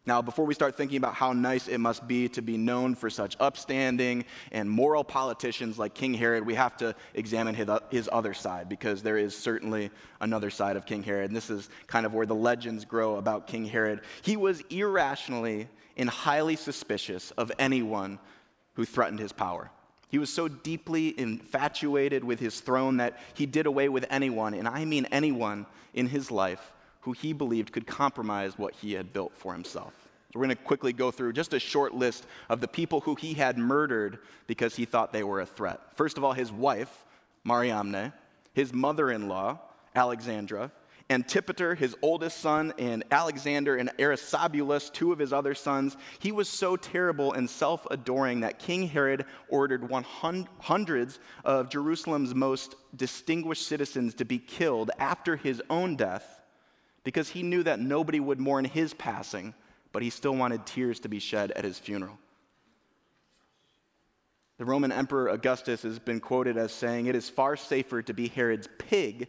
Now, 0.09 0.23
before 0.23 0.47
we 0.47 0.55
start 0.55 0.75
thinking 0.75 0.97
about 0.97 1.13
how 1.13 1.35
nice 1.35 1.69
it 1.69 1.77
must 1.77 2.09
be 2.09 2.31
to 2.31 2.41
be 2.41 2.57
known 2.57 2.95
for 2.95 3.11
such 3.11 3.37
upstanding 3.41 4.25
and 4.53 4.71
moral 4.71 5.05
politicians 5.05 5.79
like 5.79 5.93
King 5.93 6.15
Herod, 6.15 6.47
we 6.47 6.55
have 6.55 6.79
to 6.79 6.95
examine 7.13 7.55
his, 7.55 8.09
other 8.11 8.33
side 8.33 8.71
because 8.71 9.03
there 9.03 9.19
is 9.19 9.37
certainly 9.37 9.91
another 10.23 10.49
side 10.49 10.77
of 10.77 10.87
King 10.87 11.03
Herod. 11.03 11.27
And 11.27 11.37
this 11.37 11.51
is 11.51 11.69
kind 11.89 12.07
of 12.07 12.15
where 12.15 12.25
the 12.25 12.35
legends 12.35 12.87
grow 12.87 13.17
about 13.17 13.47
King 13.47 13.67
Herod. 13.67 14.01
He 14.23 14.39
was 14.39 14.63
irrationally 14.71 15.69
and 15.99 16.09
highly 16.09 16.57
suspicious 16.57 17.31
of 17.33 17.53
anyone 17.59 18.19
who 18.77 18.87
threatened 18.87 19.19
his 19.19 19.33
power. 19.33 19.71
He 20.09 20.19
was 20.19 20.33
so 20.33 20.49
deeply 20.49 21.21
infatuated 21.21 22.25
with 22.25 22.41
his 22.41 22.61
throne 22.61 22.97
that 22.97 23.19
he 23.35 23.45
did 23.45 23.67
away 23.67 23.91
with 23.91 24.07
anyone, 24.09 24.55
and 24.55 24.67
I 24.67 24.87
mean 24.87 25.07
anyone 25.13 25.67
in 25.93 26.07
his 26.07 26.31
life 26.31 26.73
who 27.01 27.13
he 27.13 27.33
believed 27.33 27.73
could 27.73 27.87
compromise 27.87 28.59
what 28.59 28.75
he 28.75 28.93
had 28.93 29.13
built 29.13 29.37
for 29.37 29.53
himself. 29.53 29.95
So 30.33 30.39
we're 30.39 30.47
going 30.47 30.57
to 30.57 30.63
quickly 30.63 30.93
go 30.93 31.11
through 31.11 31.33
just 31.33 31.55
a 31.55 31.59
short 31.59 31.95
list 31.95 32.27
of 32.51 32.61
the 32.61 32.69
people 32.69 33.01
who 33.01 33.15
he 33.15 33.35
had 33.35 33.57
murdered 33.57 34.19
because 34.47 34.77
he 34.77 34.85
thought 34.85 35.13
they 35.13 35.25
were 35.25 35.41
a 35.41 35.47
threat. 35.47 35.81
First 35.95 36.19
of 36.19 36.25
all, 36.25 36.35
his 36.35 36.53
wife, 36.53 37.07
Mariamne, 37.45 38.13
his 38.53 38.75
mother 38.75 39.11
in 39.11 39.29
law, 39.29 39.59
Alexandra, 39.95 40.71
Antipater, 41.11 41.75
his 41.75 41.97
oldest 42.03 42.39
son, 42.39 42.75
and 42.79 43.03
Alexander 43.11 43.77
and 43.77 43.91
Aristobulus, 43.99 44.91
two 44.91 45.11
of 45.11 45.19
his 45.19 45.33
other 45.33 45.55
sons. 45.55 45.97
He 46.19 46.33
was 46.33 46.51
so 46.51 46.77
terrible 46.77 47.33
and 47.33 47.49
self 47.49 47.87
adoring 47.91 48.41
that 48.41 48.59
King 48.59 48.87
Herod 48.87 49.25
ordered 49.49 49.91
hundreds 49.91 51.19
of 51.47 51.71
Jerusalem's 51.71 52.35
most 52.35 52.77
distinguished 52.95 53.67
citizens 53.67 54.13
to 54.15 54.27
be 54.27 54.39
killed 54.39 54.91
after 54.99 55.37
his 55.37 55.63
own 55.71 55.97
death 55.97 56.38
because 57.09 57.31
he 57.31 57.43
knew 57.43 57.63
that 57.63 57.81
nobody 57.81 58.21
would 58.21 58.39
mourn 58.39 58.67
his 58.67 58.93
passing, 58.93 59.55
but 59.93 60.03
he 60.03 60.11
still 60.11 60.37
wanted 60.37 60.67
tears 60.67 61.01
to 61.01 61.09
be 61.09 61.19
shed 61.19 61.51
at 61.53 61.65
his 61.65 61.79
funeral. 61.79 62.19
The 64.59 64.67
Roman 64.67 64.93
Emperor 64.93 65.29
Augustus 65.29 65.81
has 65.85 65.99
been 65.99 66.21
quoted 66.21 66.59
as 66.59 66.71
saying, 66.71 67.07
It 67.07 67.17
is 67.17 67.31
far 67.31 67.57
safer 67.57 68.03
to 68.03 68.13
be 68.13 68.29
Herod's 68.29 68.69
pig 68.77 69.29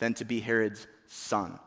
than 0.00 0.14
to 0.14 0.24
be 0.24 0.40
Herod's 0.40 0.88
son. 1.06 1.60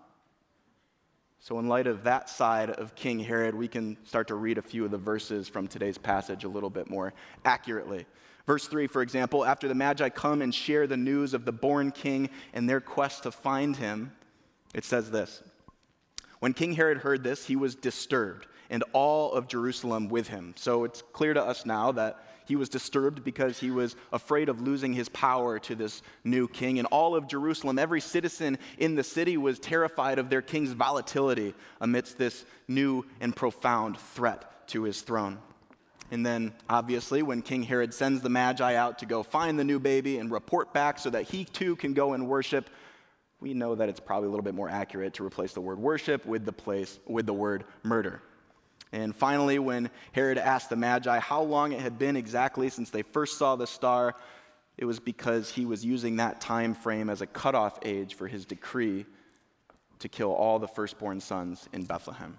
So, 1.39 1.59
in 1.59 1.69
light 1.69 1.87
of 1.87 2.03
that 2.03 2.29
side 2.29 2.71
of 2.71 2.93
King 2.95 3.17
Herod, 3.17 3.55
we 3.55 3.69
can 3.69 3.95
start 4.03 4.27
to 4.27 4.35
read 4.35 4.57
a 4.57 4.61
few 4.61 4.83
of 4.83 4.91
the 4.91 4.97
verses 4.97 5.47
from 5.47 5.65
today's 5.65 5.97
passage 5.97 6.43
a 6.43 6.49
little 6.49 6.69
bit 6.69 6.89
more 6.89 7.13
accurately. 7.45 8.05
Verse 8.45 8.67
3, 8.67 8.85
for 8.87 9.01
example, 9.01 9.45
after 9.45 9.69
the 9.69 9.75
Magi 9.75 10.09
come 10.09 10.41
and 10.41 10.53
share 10.53 10.87
the 10.87 10.97
news 10.97 11.33
of 11.33 11.45
the 11.45 11.53
born 11.53 11.91
king 11.91 12.29
and 12.51 12.69
their 12.69 12.81
quest 12.81 13.23
to 13.23 13.31
find 13.31 13.77
him, 13.77 14.11
it 14.73 14.85
says 14.85 15.11
this 15.11 15.43
When 16.39 16.53
King 16.53 16.73
Herod 16.73 16.99
heard 16.99 17.23
this, 17.23 17.45
he 17.45 17.55
was 17.55 17.75
disturbed, 17.75 18.47
and 18.69 18.83
all 18.93 19.33
of 19.33 19.47
Jerusalem 19.47 20.09
with 20.09 20.27
him. 20.27 20.53
So, 20.57 20.83
it's 20.83 21.01
clear 21.13 21.33
to 21.33 21.43
us 21.43 21.65
now 21.65 21.91
that 21.93 22.23
he 22.47 22.55
was 22.55 22.69
disturbed 22.69 23.25
because 23.25 23.59
he 23.59 23.71
was 23.71 23.97
afraid 24.13 24.47
of 24.47 24.61
losing 24.61 24.93
his 24.93 25.09
power 25.09 25.59
to 25.59 25.75
this 25.75 26.01
new 26.23 26.47
king. 26.47 26.79
And 26.79 26.87
all 26.87 27.13
of 27.13 27.27
Jerusalem, 27.27 27.77
every 27.77 27.99
citizen 27.99 28.57
in 28.77 28.95
the 28.95 29.03
city 29.03 29.35
was 29.35 29.59
terrified 29.59 30.17
of 30.17 30.29
their 30.29 30.41
king's 30.41 30.71
volatility 30.71 31.53
amidst 31.81 32.17
this 32.17 32.45
new 32.69 33.05
and 33.19 33.35
profound 33.35 33.97
threat 33.97 34.67
to 34.69 34.83
his 34.83 35.01
throne. 35.01 35.39
And 36.09 36.25
then, 36.25 36.53
obviously, 36.69 37.21
when 37.21 37.41
King 37.41 37.63
Herod 37.63 37.93
sends 37.93 38.21
the 38.21 38.29
Magi 38.29 38.75
out 38.75 38.99
to 38.99 39.05
go 39.05 39.23
find 39.23 39.59
the 39.59 39.65
new 39.65 39.79
baby 39.79 40.19
and 40.19 40.31
report 40.31 40.73
back 40.73 40.99
so 40.99 41.09
that 41.09 41.23
he 41.23 41.43
too 41.43 41.75
can 41.75 41.93
go 41.93 42.13
and 42.13 42.29
worship, 42.29 42.69
we 43.39 43.53
know 43.53 43.75
that 43.75 43.89
it's 43.89 43.99
probably 43.99 44.27
a 44.27 44.29
little 44.31 44.43
bit 44.43 44.55
more 44.55 44.69
accurate 44.69 45.13
to 45.15 45.25
replace 45.25 45.53
the 45.53 45.61
word 45.61 45.79
worship 45.79 46.25
with 46.25 46.45
the 46.45 46.53
place 46.53 46.99
with 47.05 47.25
the 47.25 47.33
word 47.33 47.65
murder. 47.83 48.21
And 48.91 49.15
finally, 49.15 49.59
when 49.59 49.89
Herod 50.13 50.37
asked 50.37 50.69
the 50.69 50.75
Magi 50.75 51.19
how 51.19 51.41
long 51.41 51.73
it 51.73 51.81
had 51.81 51.99
been 51.99 52.15
exactly 52.15 52.69
since 52.69 52.89
they 52.89 53.01
first 53.01 53.37
saw 53.37 53.55
the 53.55 53.67
star, 53.67 54.15
it 54.77 54.85
was 54.85 54.99
because 54.99 55.51
he 55.51 55.65
was 55.65 55.83
using 55.83 56.15
that 56.17 56.39
time 56.39 56.73
frame 56.73 57.09
as 57.09 57.21
a 57.21 57.27
cutoff 57.27 57.79
age 57.83 58.15
for 58.15 58.27
his 58.27 58.45
decree 58.45 59.05
to 59.99 60.07
kill 60.07 60.31
all 60.31 60.59
the 60.59 60.67
firstborn 60.67 61.19
sons 61.19 61.67
in 61.73 61.83
Bethlehem. 61.83 62.37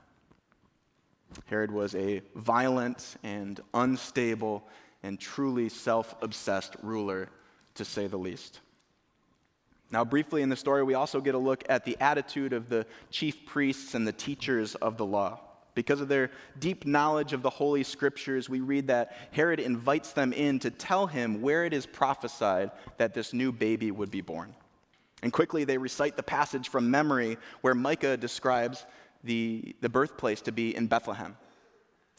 Herod 1.46 1.70
was 1.70 1.94
a 1.94 2.22
violent 2.34 3.16
and 3.22 3.60
unstable 3.74 4.66
and 5.02 5.18
truly 5.20 5.68
self 5.68 6.14
obsessed 6.22 6.76
ruler, 6.82 7.28
to 7.74 7.84
say 7.84 8.06
the 8.06 8.16
least. 8.16 8.60
Now, 9.90 10.04
briefly 10.04 10.42
in 10.42 10.50
the 10.50 10.56
story, 10.56 10.82
we 10.82 10.94
also 10.94 11.20
get 11.20 11.34
a 11.34 11.38
look 11.38 11.64
at 11.68 11.84
the 11.84 11.96
attitude 12.00 12.52
of 12.52 12.68
the 12.68 12.84
chief 13.10 13.46
priests 13.46 13.94
and 13.94 14.06
the 14.06 14.12
teachers 14.12 14.74
of 14.76 14.98
the 14.98 15.06
law. 15.06 15.40
Because 15.74 16.00
of 16.00 16.08
their 16.08 16.30
deep 16.58 16.84
knowledge 16.84 17.32
of 17.32 17.40
the 17.40 17.50
Holy 17.50 17.84
Scriptures, 17.84 18.48
we 18.50 18.60
read 18.60 18.88
that 18.88 19.16
Herod 19.30 19.60
invites 19.60 20.12
them 20.12 20.32
in 20.32 20.58
to 20.58 20.70
tell 20.70 21.06
him 21.06 21.40
where 21.40 21.64
it 21.64 21.72
is 21.72 21.86
prophesied 21.86 22.70
that 22.98 23.14
this 23.14 23.32
new 23.32 23.52
baby 23.52 23.90
would 23.90 24.10
be 24.10 24.20
born. 24.20 24.54
And 25.22 25.32
quickly 25.32 25.64
they 25.64 25.78
recite 25.78 26.16
the 26.16 26.22
passage 26.22 26.68
from 26.68 26.90
memory 26.90 27.38
where 27.62 27.74
Micah 27.74 28.16
describes 28.16 28.84
the, 29.24 29.74
the 29.80 29.88
birthplace 29.88 30.40
to 30.42 30.52
be 30.52 30.76
in 30.76 30.86
Bethlehem. 30.86 31.36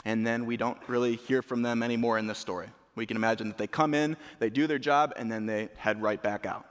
And 0.05 0.25
then 0.25 0.45
we 0.45 0.57
don't 0.57 0.79
really 0.87 1.17
hear 1.17 1.41
from 1.41 1.61
them 1.61 1.83
anymore 1.83 2.17
in 2.17 2.27
this 2.27 2.39
story. 2.39 2.67
We 2.95 3.05
can 3.05 3.17
imagine 3.17 3.47
that 3.49 3.57
they 3.57 3.67
come 3.67 3.93
in, 3.93 4.17
they 4.39 4.49
do 4.49 4.67
their 4.67 4.79
job, 4.79 5.13
and 5.17 5.31
then 5.31 5.45
they 5.45 5.69
head 5.77 6.01
right 6.01 6.21
back 6.21 6.45
out 6.45 6.65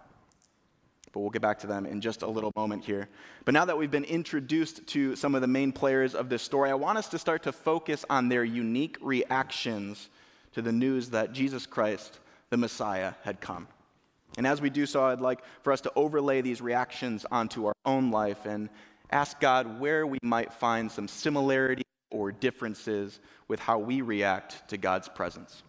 but 1.19 1.23
we'll 1.23 1.31
get 1.31 1.43
back 1.43 1.59
to 1.59 1.67
them 1.67 1.85
in 1.85 2.01
just 2.01 2.23
a 2.23 2.29
little 2.29 2.53
moment 2.55 2.85
here. 2.85 3.09
But 3.45 3.53
now 3.53 3.65
that 3.65 3.77
we've 3.77 3.91
been 3.91 4.05
introduced 4.05 4.87
to 4.87 5.17
some 5.17 5.35
of 5.35 5.41
the 5.41 5.49
main 5.49 5.73
players 5.73 6.15
of 6.15 6.29
this 6.29 6.45
story, 6.45 6.71
I 6.71 6.75
want 6.75 6.97
us 6.97 7.09
to 7.09 7.19
start 7.19 7.43
to 7.43 7.51
focus 7.51 8.05
on 8.09 8.29
their 8.29 8.45
unique 8.45 8.97
reactions 9.01 10.11
to 10.53 10.63
the 10.63 10.71
news 10.71 11.11
that 11.11 11.33
Jesus 11.33 11.67
Christ, 11.67 12.21
the 12.51 12.57
Messiah, 12.57 13.15
had 13.25 13.41
come. 13.41 13.67
And 14.37 14.47
as 14.47 14.61
we 14.61 14.71
do 14.71 14.87
so, 14.87 15.07
I'd 15.07 15.21
like 15.21 15.41
for 15.63 15.73
us 15.73 15.81
to 15.81 15.93
overlay 15.97 16.41
these 16.41 16.61
reactions 16.61 17.27
onto 17.33 17.67
our 17.67 17.75
own 17.85 18.13
life 18.13 18.47
and 18.47 18.69
ask 19.11 19.41
God 19.41 19.81
where 19.81 20.07
we 20.07 20.21
might 20.23 20.53
find 20.53 20.89
some 20.89 21.09
similarity 21.09 21.83
or 22.13 22.31
differences 22.31 23.19
with 23.49 23.59
how 23.59 23.81
we 23.81 24.03
react 24.03 24.69
to 24.69 24.77
God's 24.77 25.09
presence. 25.09 25.65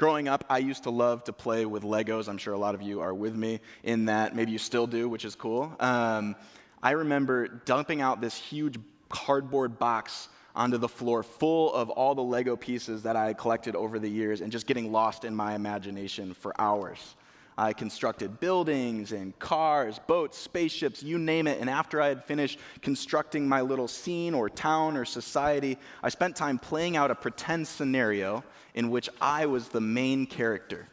Growing 0.00 0.28
up, 0.28 0.46
I 0.48 0.56
used 0.56 0.84
to 0.84 0.90
love 0.90 1.24
to 1.24 1.32
play 1.34 1.66
with 1.66 1.82
Legos. 1.82 2.26
I'm 2.26 2.38
sure 2.38 2.54
a 2.54 2.58
lot 2.58 2.74
of 2.74 2.80
you 2.80 3.02
are 3.02 3.12
with 3.12 3.36
me 3.36 3.60
in 3.82 4.06
that. 4.06 4.34
Maybe 4.34 4.50
you 4.50 4.56
still 4.56 4.86
do, 4.86 5.10
which 5.10 5.26
is 5.26 5.34
cool. 5.34 5.76
Um, 5.78 6.36
I 6.82 6.92
remember 6.92 7.48
dumping 7.66 8.00
out 8.00 8.22
this 8.22 8.34
huge 8.34 8.78
cardboard 9.10 9.78
box 9.78 10.30
onto 10.56 10.78
the 10.78 10.88
floor 10.88 11.22
full 11.22 11.74
of 11.74 11.90
all 11.90 12.14
the 12.14 12.22
Lego 12.22 12.56
pieces 12.56 13.02
that 13.02 13.14
I 13.14 13.34
collected 13.34 13.76
over 13.76 13.98
the 13.98 14.08
years 14.08 14.40
and 14.40 14.50
just 14.50 14.66
getting 14.66 14.90
lost 14.90 15.26
in 15.26 15.36
my 15.36 15.54
imagination 15.54 16.32
for 16.32 16.58
hours. 16.58 17.14
I 17.60 17.74
constructed 17.74 18.40
buildings 18.40 19.12
and 19.12 19.38
cars, 19.38 20.00
boats, 20.06 20.38
spaceships, 20.38 21.02
you 21.02 21.18
name 21.18 21.46
it. 21.46 21.60
And 21.60 21.68
after 21.68 22.00
I 22.00 22.08
had 22.08 22.24
finished 22.24 22.58
constructing 22.80 23.46
my 23.46 23.60
little 23.60 23.86
scene 23.86 24.32
or 24.32 24.48
town 24.48 24.96
or 24.96 25.04
society, 25.04 25.76
I 26.02 26.08
spent 26.08 26.36
time 26.36 26.58
playing 26.58 26.96
out 26.96 27.10
a 27.10 27.14
pretend 27.14 27.68
scenario 27.68 28.44
in 28.72 28.88
which 28.88 29.10
I 29.20 29.44
was 29.44 29.68
the 29.68 29.80
main 29.82 30.24
character. 30.24 30.88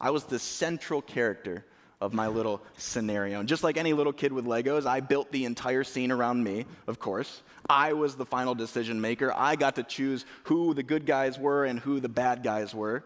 I 0.00 0.10
was 0.10 0.24
the 0.24 0.40
central 0.40 1.00
character 1.00 1.64
of 2.00 2.12
my 2.12 2.26
little 2.26 2.60
scenario. 2.76 3.38
And 3.38 3.48
just 3.48 3.62
like 3.62 3.76
any 3.76 3.92
little 3.92 4.12
kid 4.12 4.32
with 4.32 4.44
Legos, 4.44 4.86
I 4.86 4.98
built 4.98 5.30
the 5.30 5.44
entire 5.44 5.84
scene 5.84 6.10
around 6.10 6.42
me, 6.42 6.66
of 6.88 6.98
course. 6.98 7.42
I 7.70 7.92
was 7.92 8.16
the 8.16 8.26
final 8.26 8.56
decision 8.56 9.00
maker. 9.00 9.32
I 9.32 9.54
got 9.54 9.76
to 9.76 9.84
choose 9.84 10.24
who 10.42 10.74
the 10.74 10.82
good 10.82 11.06
guys 11.06 11.38
were 11.38 11.64
and 11.64 11.78
who 11.78 12.00
the 12.00 12.08
bad 12.08 12.42
guys 12.42 12.74
were. 12.74 13.04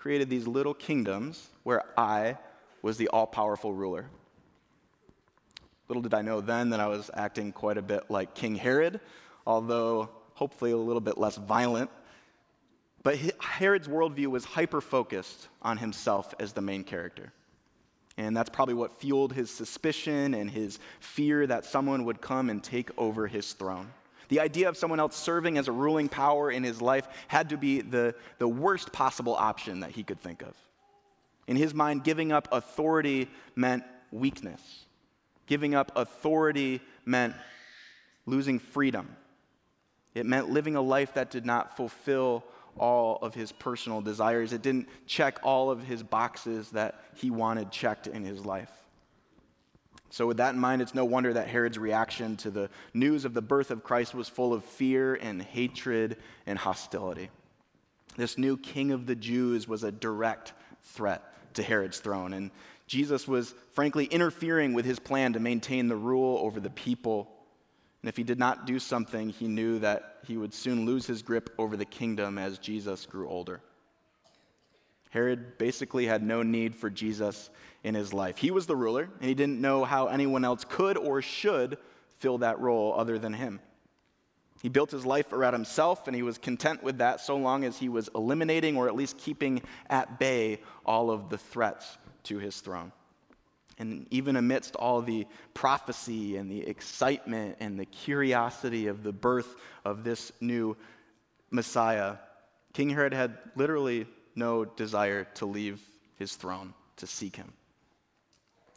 Created 0.00 0.30
these 0.30 0.46
little 0.46 0.72
kingdoms 0.72 1.50
where 1.62 1.84
I 1.94 2.38
was 2.80 2.96
the 2.96 3.08
all 3.08 3.26
powerful 3.26 3.74
ruler. 3.74 4.06
Little 5.88 6.02
did 6.02 6.14
I 6.14 6.22
know 6.22 6.40
then 6.40 6.70
that 6.70 6.80
I 6.80 6.86
was 6.86 7.10
acting 7.12 7.52
quite 7.52 7.76
a 7.76 7.82
bit 7.82 8.10
like 8.10 8.34
King 8.34 8.54
Herod, 8.54 9.00
although 9.46 10.08
hopefully 10.32 10.70
a 10.70 10.76
little 10.76 11.02
bit 11.02 11.18
less 11.18 11.36
violent. 11.36 11.90
But 13.02 13.18
Herod's 13.40 13.88
worldview 13.88 14.28
was 14.28 14.46
hyper 14.46 14.80
focused 14.80 15.48
on 15.60 15.76
himself 15.76 16.32
as 16.40 16.54
the 16.54 16.62
main 16.62 16.82
character. 16.82 17.34
And 18.16 18.34
that's 18.34 18.48
probably 18.48 18.74
what 18.74 18.98
fueled 18.98 19.34
his 19.34 19.50
suspicion 19.50 20.32
and 20.32 20.50
his 20.50 20.78
fear 21.00 21.46
that 21.46 21.66
someone 21.66 22.06
would 22.06 22.22
come 22.22 22.48
and 22.48 22.64
take 22.64 22.90
over 22.96 23.26
his 23.26 23.52
throne. 23.52 23.92
The 24.30 24.38
idea 24.38 24.68
of 24.68 24.76
someone 24.76 25.00
else 25.00 25.16
serving 25.16 25.58
as 25.58 25.66
a 25.66 25.72
ruling 25.72 26.08
power 26.08 26.52
in 26.52 26.62
his 26.62 26.80
life 26.80 27.06
had 27.26 27.50
to 27.50 27.56
be 27.56 27.80
the, 27.80 28.14
the 28.38 28.46
worst 28.46 28.92
possible 28.92 29.34
option 29.34 29.80
that 29.80 29.90
he 29.90 30.04
could 30.04 30.20
think 30.20 30.42
of. 30.42 30.54
In 31.48 31.56
his 31.56 31.74
mind, 31.74 32.04
giving 32.04 32.30
up 32.30 32.46
authority 32.52 33.28
meant 33.56 33.82
weakness. 34.12 34.86
Giving 35.46 35.74
up 35.74 35.90
authority 35.96 36.80
meant 37.04 37.34
losing 38.24 38.60
freedom. 38.60 39.16
It 40.14 40.26
meant 40.26 40.48
living 40.48 40.76
a 40.76 40.80
life 40.80 41.14
that 41.14 41.32
did 41.32 41.44
not 41.44 41.76
fulfill 41.76 42.44
all 42.78 43.18
of 43.22 43.34
his 43.34 43.50
personal 43.50 44.00
desires. 44.00 44.52
It 44.52 44.62
didn't 44.62 44.88
check 45.06 45.40
all 45.42 45.72
of 45.72 45.82
his 45.82 46.04
boxes 46.04 46.70
that 46.70 47.02
he 47.16 47.32
wanted 47.32 47.72
checked 47.72 48.06
in 48.06 48.24
his 48.24 48.46
life. 48.46 48.70
So, 50.10 50.26
with 50.26 50.38
that 50.38 50.54
in 50.54 50.60
mind, 50.60 50.82
it's 50.82 50.94
no 50.94 51.04
wonder 51.04 51.32
that 51.32 51.48
Herod's 51.48 51.78
reaction 51.78 52.36
to 52.38 52.50
the 52.50 52.68
news 52.92 53.24
of 53.24 53.32
the 53.32 53.42
birth 53.42 53.70
of 53.70 53.84
Christ 53.84 54.14
was 54.14 54.28
full 54.28 54.52
of 54.52 54.64
fear 54.64 55.14
and 55.14 55.40
hatred 55.40 56.16
and 56.46 56.58
hostility. 56.58 57.30
This 58.16 58.36
new 58.36 58.56
king 58.56 58.90
of 58.90 59.06
the 59.06 59.14
Jews 59.14 59.68
was 59.68 59.84
a 59.84 59.92
direct 59.92 60.52
threat 60.82 61.22
to 61.54 61.62
Herod's 61.62 62.00
throne, 62.00 62.32
and 62.32 62.50
Jesus 62.86 63.28
was 63.28 63.54
frankly 63.72 64.06
interfering 64.06 64.74
with 64.74 64.84
his 64.84 64.98
plan 64.98 65.32
to 65.34 65.40
maintain 65.40 65.86
the 65.86 65.96
rule 65.96 66.38
over 66.38 66.58
the 66.58 66.70
people 66.70 67.30
and 68.02 68.08
if 68.08 68.16
he 68.16 68.22
did 68.22 68.38
not 68.38 68.66
do 68.66 68.78
something, 68.78 69.28
he 69.28 69.46
knew 69.46 69.78
that 69.80 70.18
he 70.26 70.36
would 70.36 70.54
soon 70.54 70.86
lose 70.86 71.06
his 71.06 71.22
grip 71.22 71.50
over 71.58 71.76
the 71.76 71.84
kingdom 71.84 72.38
as 72.38 72.58
Jesus 72.58 73.04
grew 73.04 73.28
older. 73.28 73.60
Herod 75.10 75.58
basically 75.58 76.06
had 76.06 76.22
no 76.22 76.42
need 76.42 76.74
for 76.74 76.88
Jesus 76.88 77.50
in 77.82 77.94
his 77.94 78.12
life. 78.12 78.38
He 78.38 78.50
was 78.50 78.66
the 78.66 78.76
ruler, 78.76 79.10
and 79.20 79.28
he 79.28 79.34
didn't 79.34 79.60
know 79.60 79.84
how 79.84 80.06
anyone 80.06 80.44
else 80.44 80.64
could 80.64 80.96
or 80.96 81.20
should 81.20 81.78
fill 82.18 82.38
that 82.38 82.60
role 82.60 82.94
other 82.96 83.18
than 83.18 83.32
him. 83.32 83.60
He 84.62 84.68
built 84.68 84.90
his 84.90 85.06
life 85.06 85.32
around 85.32 85.54
himself, 85.54 86.06
and 86.06 86.14
he 86.14 86.22
was 86.22 86.38
content 86.38 86.82
with 86.82 86.98
that 86.98 87.20
so 87.20 87.36
long 87.36 87.64
as 87.64 87.78
he 87.78 87.88
was 87.88 88.10
eliminating 88.14 88.76
or 88.76 88.88
at 88.88 88.94
least 88.94 89.18
keeping 89.18 89.62
at 89.88 90.18
bay 90.18 90.60
all 90.84 91.10
of 91.10 91.28
the 91.28 91.38
threats 91.38 91.98
to 92.24 92.38
his 92.38 92.60
throne. 92.60 92.92
And 93.78 94.06
even 94.10 94.36
amidst 94.36 94.76
all 94.76 95.00
the 95.00 95.26
prophecy 95.54 96.36
and 96.36 96.50
the 96.50 96.60
excitement 96.60 97.56
and 97.60 97.80
the 97.80 97.86
curiosity 97.86 98.88
of 98.88 99.02
the 99.02 99.12
birth 99.12 99.56
of 99.86 100.04
this 100.04 100.30
new 100.40 100.76
Messiah, 101.50 102.16
King 102.74 102.90
Herod 102.90 103.14
had 103.14 103.38
literally 103.56 104.06
no 104.40 104.64
desire 104.64 105.24
to 105.34 105.46
leave 105.46 105.80
his 106.16 106.34
throne 106.34 106.74
to 106.96 107.06
seek 107.06 107.36
him. 107.36 107.52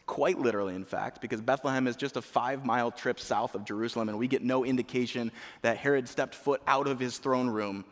Quite 0.06 0.38
literally, 0.38 0.76
in 0.76 0.84
fact, 0.84 1.22
because 1.22 1.42
Bethlehem 1.42 1.88
is 1.88 1.96
just 1.96 2.18
a 2.18 2.22
five 2.22 2.66
mile 2.66 2.92
trip 2.92 3.20
south 3.20 3.56
of 3.56 3.66
Jerusalem, 3.66 4.10
and 4.10 4.20
we 4.20 4.28
get 4.28 4.44
no 4.44 4.66
indication 4.66 5.32
that 5.62 5.78
Herod 5.78 6.08
stepped 6.08 6.36
foot 6.36 6.62
out 6.68 6.88
of 6.88 7.00
his 7.00 7.18
throne 7.18 7.50
room 7.50 7.86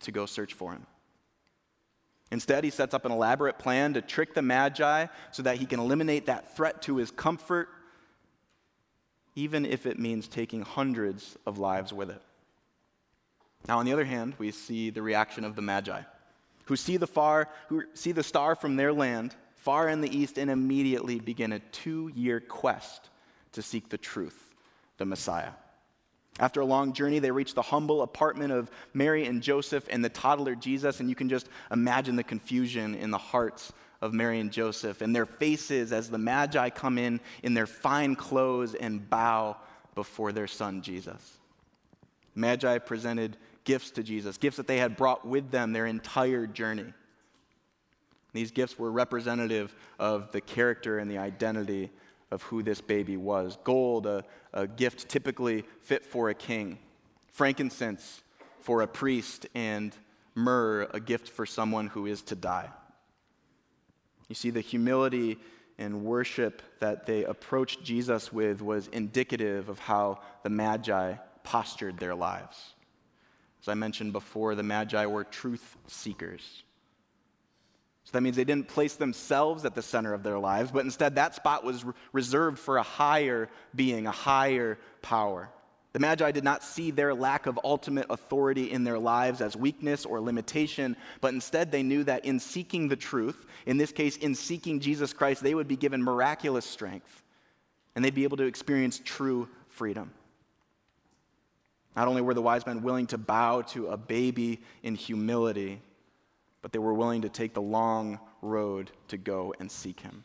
to 0.00 0.10
go 0.10 0.26
search 0.26 0.54
for 0.54 0.72
him. 0.72 0.86
Instead, 2.30 2.64
he 2.64 2.70
sets 2.70 2.94
up 2.94 3.04
an 3.04 3.12
elaborate 3.12 3.58
plan 3.58 3.94
to 3.94 4.00
trick 4.00 4.34
the 4.34 4.42
Magi 4.42 5.06
so 5.30 5.42
that 5.42 5.58
he 5.58 5.66
can 5.66 5.78
eliminate 5.78 6.26
that 6.26 6.56
threat 6.56 6.82
to 6.82 6.96
his 6.96 7.10
comfort, 7.10 7.68
even 9.34 9.66
if 9.66 9.84
it 9.86 9.98
means 9.98 10.26
taking 10.26 10.62
hundreds 10.62 11.36
of 11.46 11.58
lives 11.58 11.92
with 11.92 12.10
it. 12.10 12.22
Now, 13.68 13.78
on 13.78 13.86
the 13.86 13.92
other 13.92 14.04
hand, 14.04 14.34
we 14.38 14.50
see 14.50 14.90
the 14.90 15.02
reaction 15.02 15.44
of 15.44 15.56
the 15.56 15.62
Magi, 15.62 16.02
who 16.64 16.76
see 16.76 16.96
the 16.96 17.06
far, 17.06 17.48
who 17.68 17.84
see 17.94 18.12
the 18.12 18.22
star 18.22 18.54
from 18.54 18.76
their 18.76 18.92
land 18.92 19.34
far 19.56 19.88
in 19.88 20.00
the 20.00 20.16
east 20.16 20.38
and 20.38 20.50
immediately 20.50 21.18
begin 21.18 21.52
a 21.52 21.58
two-year 21.58 22.40
quest 22.40 23.08
to 23.52 23.62
seek 23.62 23.88
the 23.88 23.98
truth, 23.98 24.54
the 24.98 25.04
Messiah. 25.04 25.52
After 26.38 26.60
a 26.60 26.66
long 26.66 26.92
journey, 26.92 27.20
they 27.20 27.30
reach 27.30 27.54
the 27.54 27.62
humble 27.62 28.02
apartment 28.02 28.52
of 28.52 28.70
Mary 28.92 29.24
and 29.26 29.40
Joseph 29.40 29.86
and 29.88 30.04
the 30.04 30.08
toddler 30.08 30.54
Jesus, 30.54 31.00
and 31.00 31.08
you 31.08 31.14
can 31.14 31.28
just 31.28 31.48
imagine 31.70 32.16
the 32.16 32.24
confusion 32.24 32.94
in 32.94 33.10
the 33.10 33.18
hearts 33.18 33.72
of 34.00 34.12
Mary 34.12 34.40
and 34.40 34.52
Joseph 34.52 35.00
and 35.00 35.14
their 35.14 35.26
faces 35.26 35.92
as 35.92 36.10
the 36.10 36.18
Magi 36.18 36.68
come 36.70 36.98
in 36.98 37.20
in 37.42 37.54
their 37.54 37.66
fine 37.66 38.16
clothes 38.16 38.74
and 38.74 39.08
bow 39.08 39.56
before 39.94 40.32
their 40.32 40.48
son 40.48 40.82
Jesus. 40.82 41.38
Magi 42.34 42.78
presented 42.78 43.36
gifts 43.64 43.90
to 43.92 44.02
Jesus, 44.02 44.38
gifts 44.38 44.56
that 44.58 44.66
they 44.66 44.78
had 44.78 44.96
brought 44.96 45.26
with 45.26 45.50
them 45.50 45.72
their 45.72 45.86
entire 45.86 46.46
journey. 46.46 46.92
These 48.32 48.50
gifts 48.50 48.78
were 48.78 48.90
representative 48.90 49.74
of 49.98 50.32
the 50.32 50.40
character 50.40 50.98
and 50.98 51.10
the 51.10 51.18
identity 51.18 51.90
of 52.30 52.42
who 52.42 52.62
this 52.62 52.80
baby 52.80 53.16
was. 53.16 53.58
Gold, 53.64 54.06
a, 54.06 54.24
a 54.52 54.66
gift 54.66 55.08
typically 55.08 55.64
fit 55.82 56.04
for 56.04 56.30
a 56.30 56.34
king, 56.34 56.78
frankincense 57.28 58.22
for 58.60 58.82
a 58.82 58.86
priest, 58.86 59.46
and 59.54 59.94
myrrh, 60.34 60.88
a 60.92 61.00
gift 61.00 61.28
for 61.28 61.46
someone 61.46 61.86
who 61.86 62.06
is 62.06 62.22
to 62.22 62.34
die. 62.34 62.70
You 64.28 64.34
see, 64.34 64.50
the 64.50 64.60
humility 64.60 65.38
and 65.78 66.04
worship 66.04 66.62
that 66.80 67.04
they 67.04 67.24
approached 67.24 67.84
Jesus 67.84 68.32
with 68.32 68.62
was 68.62 68.88
indicative 68.88 69.68
of 69.68 69.78
how 69.78 70.20
the 70.42 70.48
Magi 70.48 71.14
postured 71.42 71.98
their 71.98 72.14
lives. 72.14 72.74
As 73.64 73.68
I 73.70 73.74
mentioned 73.74 74.12
before, 74.12 74.54
the 74.54 74.62
Magi 74.62 75.06
were 75.06 75.24
truth 75.24 75.78
seekers. 75.86 76.64
So 78.04 78.10
that 78.12 78.20
means 78.20 78.36
they 78.36 78.44
didn't 78.44 78.68
place 78.68 78.96
themselves 78.96 79.64
at 79.64 79.74
the 79.74 79.80
center 79.80 80.12
of 80.12 80.22
their 80.22 80.38
lives, 80.38 80.70
but 80.70 80.84
instead 80.84 81.14
that 81.14 81.34
spot 81.34 81.64
was 81.64 81.82
re- 81.82 81.94
reserved 82.12 82.58
for 82.58 82.76
a 82.76 82.82
higher 82.82 83.48
being, 83.74 84.06
a 84.06 84.10
higher 84.10 84.76
power. 85.00 85.48
The 85.94 85.98
Magi 85.98 86.30
did 86.32 86.44
not 86.44 86.62
see 86.62 86.90
their 86.90 87.14
lack 87.14 87.46
of 87.46 87.58
ultimate 87.64 88.04
authority 88.10 88.70
in 88.70 88.84
their 88.84 88.98
lives 88.98 89.40
as 89.40 89.56
weakness 89.56 90.04
or 90.04 90.20
limitation, 90.20 90.94
but 91.22 91.32
instead 91.32 91.72
they 91.72 91.82
knew 91.82 92.04
that 92.04 92.26
in 92.26 92.38
seeking 92.38 92.86
the 92.86 92.96
truth, 92.96 93.46
in 93.64 93.78
this 93.78 93.92
case, 93.92 94.18
in 94.18 94.34
seeking 94.34 94.78
Jesus 94.78 95.14
Christ, 95.14 95.42
they 95.42 95.54
would 95.54 95.68
be 95.68 95.76
given 95.76 96.02
miraculous 96.02 96.66
strength 96.66 97.22
and 97.96 98.04
they'd 98.04 98.14
be 98.14 98.24
able 98.24 98.36
to 98.36 98.44
experience 98.44 99.00
true 99.02 99.48
freedom. 99.68 100.10
Not 101.96 102.08
only 102.08 102.22
were 102.22 102.34
the 102.34 102.42
wise 102.42 102.66
men 102.66 102.82
willing 102.82 103.06
to 103.08 103.18
bow 103.18 103.62
to 103.62 103.88
a 103.88 103.96
baby 103.96 104.60
in 104.82 104.94
humility, 104.94 105.80
but 106.62 106.72
they 106.72 106.78
were 106.78 106.94
willing 106.94 107.22
to 107.22 107.28
take 107.28 107.54
the 107.54 107.62
long 107.62 108.18
road 108.42 108.90
to 109.08 109.16
go 109.16 109.54
and 109.60 109.70
seek 109.70 110.00
him. 110.00 110.24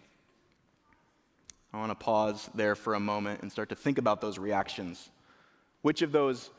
I 1.72 1.78
want 1.78 1.92
to 1.92 1.96
pause 1.96 2.50
there 2.56 2.76
for 2.76 2.96
a 2.96 3.00
moment 3.00 3.42
and 3.42 3.52
start 3.52 3.70
to 3.70 3.76
think 3.76 3.98
about 3.98 4.22
those 4.22 4.40
reactions. 4.40 5.10
Which 5.82 6.02
of 6.02 6.12
those 6.12 6.50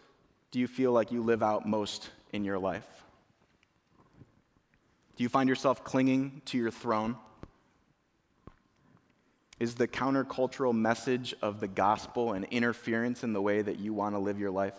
do 0.51 0.61
you 0.61 0.69
feel 0.69 0.93
like 0.93 1.11
you 1.11 1.23
live 1.23 1.43
out 1.43 1.67
most 1.67 2.11
in 2.33 2.45
your 2.45 2.59
life? 2.59 2.87
Do 5.17 5.23
you 5.25 5.29
find 5.29 5.49
yourself 5.49 5.83
clinging 5.83 6.43
to 6.47 6.57
your 6.57 6.71
throne? 6.71 7.17
Is 9.59 9.75
the 9.75 9.89
countercultural 9.89 10.75
message 10.75 11.35
of 11.43 11.61
the 11.61 11.69
gospel 11.69 12.33
an 12.33 12.45
interference 12.45 13.25
in 13.25 13.33
the 13.33 13.43
way 13.43 13.61
that 13.61 13.79
you 13.79 13.93
want 13.93 14.15
to 14.15 14.19
live 14.19 14.39
your 14.39 14.51
life? 14.51 14.75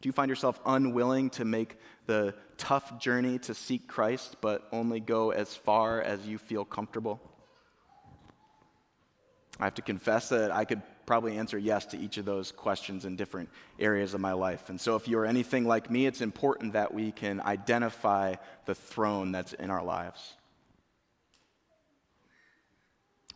Do 0.00 0.08
you 0.08 0.12
find 0.12 0.30
yourself 0.30 0.58
unwilling 0.64 1.30
to 1.30 1.44
make 1.44 1.76
the 2.06 2.34
tough 2.56 2.98
journey 2.98 3.38
to 3.40 3.54
seek 3.54 3.86
Christ, 3.86 4.36
but 4.40 4.66
only 4.72 4.98
go 5.00 5.30
as 5.30 5.54
far 5.54 6.00
as 6.00 6.26
you 6.26 6.38
feel 6.38 6.64
comfortable? 6.64 7.20
I 9.58 9.64
have 9.64 9.74
to 9.74 9.82
confess 9.82 10.30
that 10.30 10.50
I 10.50 10.64
could 10.64 10.80
probably 11.04 11.36
answer 11.36 11.58
yes 11.58 11.84
to 11.86 11.98
each 11.98 12.16
of 12.16 12.24
those 12.24 12.50
questions 12.50 13.04
in 13.04 13.16
different 13.16 13.50
areas 13.78 14.14
of 14.14 14.20
my 14.20 14.32
life. 14.32 14.70
And 14.70 14.80
so, 14.80 14.96
if 14.96 15.06
you're 15.06 15.26
anything 15.26 15.66
like 15.66 15.90
me, 15.90 16.06
it's 16.06 16.22
important 16.22 16.72
that 16.72 16.94
we 16.94 17.12
can 17.12 17.42
identify 17.42 18.36
the 18.64 18.74
throne 18.74 19.32
that's 19.32 19.52
in 19.52 19.70
our 19.70 19.84
lives. 19.84 20.34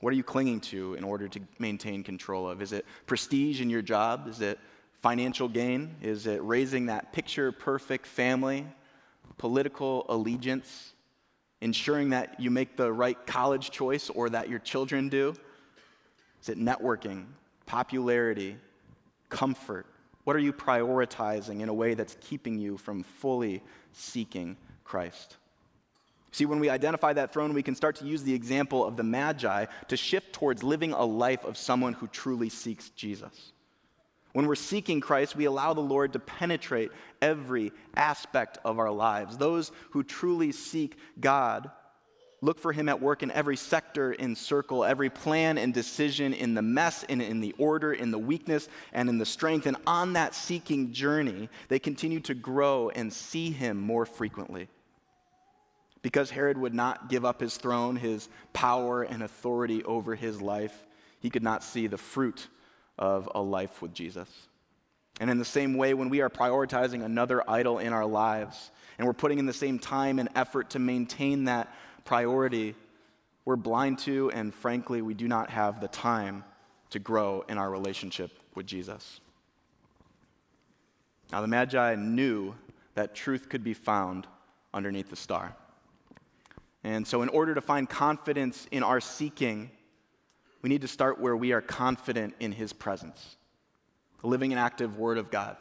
What 0.01 0.13
are 0.13 0.17
you 0.17 0.23
clinging 0.23 0.61
to 0.61 0.95
in 0.95 1.05
order 1.05 1.29
to 1.29 1.41
maintain 1.59 2.03
control 2.03 2.49
of? 2.49 2.63
Is 2.63 2.73
it 2.73 2.87
prestige 3.07 3.61
in 3.61 3.69
your 3.69 3.83
job? 3.83 4.29
Is 4.29 4.41
it 4.41 4.59
financial 5.05 5.49
gain? 5.49 5.95
Is 6.01 6.27
it 6.27 6.43
raising 6.43 6.87
that 6.87 7.13
picture 7.13 7.53
perfect 7.53 8.07
family? 8.07 8.67
Political 9.37 10.07
allegiance? 10.09 10.95
Ensuring 11.61 12.09
that 12.11 12.41
you 12.41 12.51
make 12.51 12.79
the 12.79 12.91
right 12.91 13.19
college 13.27 13.71
choice 13.71 14.09
or 14.09 14.31
that 14.31 14.49
your 14.49 14.61
children 14.61 15.11
do? 15.11 15.35
Is 16.41 16.49
it 16.49 16.59
networking, 16.59 17.27
popularity, 17.67 18.57
comfort? 19.29 19.85
What 20.25 20.37
are 20.37 20.39
you 20.39 20.55
prioritizing 20.55 21.61
in 21.61 21.69
a 21.69 21.75
way 21.75 21.93
that's 21.93 22.17
keeping 22.23 22.59
you 22.59 22.79
from 22.79 23.03
fully 23.03 23.63
seeking 23.93 24.57
Christ? 24.85 25.37
See, 26.33 26.47
when 26.47 26.61
we 26.61 26.71
identify 26.71 27.13
that 27.13 27.31
throne, 27.31 27.53
we 27.53 27.63
can 27.63 27.75
start 27.75 27.97
to 27.97 28.07
use 28.07 28.23
the 28.23 28.33
example 28.33 28.87
of 28.87 28.97
the 28.97 29.05
Magi 29.05 29.67
to 29.89 29.97
shift 29.99 30.33
towards 30.33 30.63
living 30.63 30.95
a 30.95 31.05
life 31.05 31.45
of 31.45 31.59
someone 31.59 31.93
who 31.93 32.07
truly 32.07 32.49
seeks 32.49 32.89
Jesus. 32.89 33.53
When 34.35 34.49
we're 34.49 34.57
seeking 34.57 35.01
Christ, 35.01 35.37
we 35.37 35.45
allow 35.45 35.75
the 35.75 35.81
Lord 35.81 36.13
to 36.13 36.19
penetrate 36.19 36.91
every 37.23 37.71
aspect 37.97 38.59
of 38.65 38.81
our 38.81 38.91
lives. 38.91 39.37
Those 39.37 39.71
who 39.91 40.03
truly 40.03 40.51
seek 40.51 40.99
God 41.21 41.71
look 42.41 42.59
for 42.59 42.73
Him 42.73 42.89
at 42.89 43.01
work 43.01 43.23
in 43.23 43.31
every 43.31 43.57
sector 43.57 44.13
in 44.13 44.35
circle, 44.35 44.85
every 44.85 45.09
plan 45.09 45.57
and 45.57 45.73
decision, 45.73 46.35
in 46.35 46.55
the 46.55 46.63
mess, 46.63 47.05
and 47.09 47.23
in 47.23 47.41
the 47.41 47.55
order, 47.59 47.93
in 47.93 48.11
the 48.11 48.19
weakness, 48.19 48.69
and 48.93 49.09
in 49.09 49.19
the 49.19 49.25
strength. 49.25 49.67
And 49.67 49.77
on 49.87 50.15
that 50.15 50.35
seeking 50.35 50.93
journey, 50.93 51.49
they 51.69 51.79
continue 51.79 52.19
to 52.21 52.35
grow 52.35 52.91
and 52.91 53.13
see 53.13 53.53
Him 53.53 53.81
more 53.81 54.05
frequently 54.05 54.69
because 56.03 56.29
Herod 56.29 56.59
would 56.59 56.75
not 56.75 57.09
give 57.09 57.25
up 57.25 57.41
his 57.41 57.57
throne, 57.57 57.97
his 57.97 58.29
power 58.53 59.05
and 59.05 59.23
authority 59.23 59.83
over 59.85 60.15
his 60.15 60.43
life, 60.43 60.85
he 61.21 61.31
could 61.31 61.43
not 61.43 61.65
see 61.65 61.87
the 61.87 61.97
fruit 61.97 62.49
of 62.99 63.29
a 63.35 63.41
life 63.41 63.83
with 63.83 63.93
Jesus. 63.93 64.29
And 65.21 65.31
in 65.31 65.39
the 65.39 65.45
same 65.45 65.75
way, 65.75 65.95
when 65.95 66.09
we 66.09 66.21
are 66.21 66.31
prioritizing 66.31 67.05
another 67.05 67.49
idol 67.49 67.79
in 67.79 67.93
our 67.93 68.07
lives 68.07 68.71
and 68.99 69.07
we're 69.07 69.13
putting 69.13 69.39
in 69.39 69.47
the 69.47 69.53
same 69.53 69.79
time 69.79 70.19
and 70.19 70.29
effort 70.35 70.71
to 70.71 70.79
maintain 70.79 71.45
that 71.45 71.73
priority, 72.05 72.75
we're 73.45 73.57
blind 73.57 73.99
to, 74.01 74.31
and 74.33 74.53
frankly, 74.53 75.03
we 75.03 75.15
do 75.15 75.29
not 75.29 75.51
have 75.51 75.81
the 75.81 75.89
time 75.89 76.45
to 76.91 76.99
grow 76.99 77.45
in 77.49 77.59
our 77.59 77.71
relationship 77.71 78.31
with 78.55 78.67
Jesus. 78.67 79.21
Now, 81.33 81.41
the 81.41 81.49
Magi 81.49 81.95
knew 81.97 82.55
that 82.95 83.15
truth 83.15 83.49
could 83.49 83.65
be 83.65 83.75
found 83.75 84.27
underneath 84.73 85.11
the 85.11 85.17
star. 85.17 85.55
And 86.83 87.07
so, 87.07 87.23
in 87.23 87.29
order 87.31 87.55
to 87.55 87.61
find 87.61 87.89
confidence 87.89 88.67
in 88.71 88.83
our 88.83 89.01
seeking, 89.01 89.71
we 90.65 90.71
need 90.71 90.81
to 90.81 90.89
start 90.89 91.21
where 91.21 91.37
we 91.37 91.53
are 91.53 91.61
confident 91.61 92.35
in 92.41 92.51
His 92.51 92.73
presence 92.73 93.37
the 94.23 94.27
living 94.27 94.51
and 94.51 94.59
active 94.59 94.97
Word 94.97 95.19
of 95.19 95.31
God. 95.31 95.59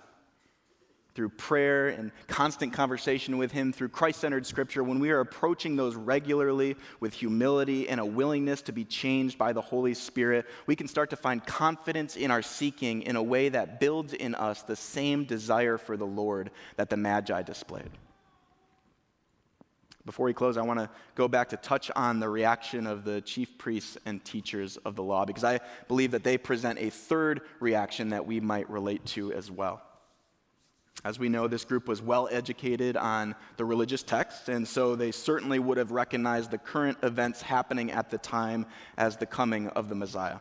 Through 1.14 1.30
prayer 1.30 1.90
and 1.90 2.14
constant 2.28 2.72
conversation 2.72 3.38
with 3.38 3.52
Him, 3.52 3.74
through 3.74 3.90
Christ 3.90 4.22
centered 4.22 4.46
Scripture, 4.46 4.82
when 4.82 5.00
we 5.00 5.12
are 5.12 5.20
approaching 5.20 5.76
those 5.76 5.98
regularly 5.98 6.78
with 7.02 7.14
humility 7.14 7.90
and 7.90 8.00
a 8.00 8.06
willingness 8.06 8.62
to 8.62 8.72
be 8.72 8.86
changed 8.86 9.38
by 9.38 9.52
the 9.52 9.60
Holy 9.60 9.94
Spirit, 9.94 10.46
we 10.68 10.76
can 10.78 10.88
start 10.88 11.10
to 11.10 11.18
find 11.18 11.46
confidence 11.46 12.16
in 12.16 12.32
our 12.32 12.42
seeking 12.42 13.02
in 13.02 13.18
a 13.18 13.22
way 13.22 13.50
that 13.50 13.82
builds 13.82 14.14
in 14.14 14.34
us 14.36 14.62
the 14.62 14.76
same 14.78 15.26
desire 15.26 15.78
for 15.78 15.98
the 15.98 16.08
Lord 16.08 16.50
that 16.78 16.90
the 16.90 16.98
Magi 16.98 17.42
displayed. 17.42 17.92
Before 20.06 20.26
we 20.26 20.34
close, 20.34 20.58
I 20.58 20.62
want 20.64 20.80
to 20.80 20.90
go 21.16 21.30
back 21.30 21.50
to 21.50 21.58
touch 21.58 21.90
on 21.96 22.20
the 22.20 22.28
reaction 22.28 22.88
of 22.88 23.06
the 23.06 23.22
chief 23.22 23.58
priests 23.58 23.98
and 24.06 24.24
teachers 24.26 24.76
of 24.78 24.96
the 24.96 25.04
law, 25.04 25.24
because 25.24 25.46
I 25.46 25.62
believe 25.88 26.12
that 26.12 26.26
they 26.26 26.38
present 26.38 26.78
a 26.80 26.90
third 26.90 27.42
reaction 27.62 28.10
that 28.10 28.26
we 28.26 28.42
might 28.42 28.70
relate 28.70 29.06
to 29.08 29.32
as 29.32 29.50
well. 29.50 29.82
As 31.06 31.20
we 31.20 31.30
know, 31.30 31.48
this 31.48 31.66
group 31.66 31.88
was 31.88 32.02
well 32.02 32.28
educated 32.32 32.98
on 32.98 33.36
the 33.58 33.66
religious 33.66 34.04
texts, 34.04 34.50
and 34.50 34.68
so 34.68 34.96
they 34.96 35.12
certainly 35.12 35.58
would 35.58 35.78
have 35.78 35.92
recognized 35.92 36.52
the 36.52 36.58
current 36.58 36.98
events 37.02 37.42
happening 37.42 37.92
at 37.92 38.10
the 38.10 38.18
time 38.18 38.66
as 38.98 39.18
the 39.18 39.26
coming 39.26 39.68
of 39.70 39.90
the 39.90 39.96
Messiah. 39.96 40.40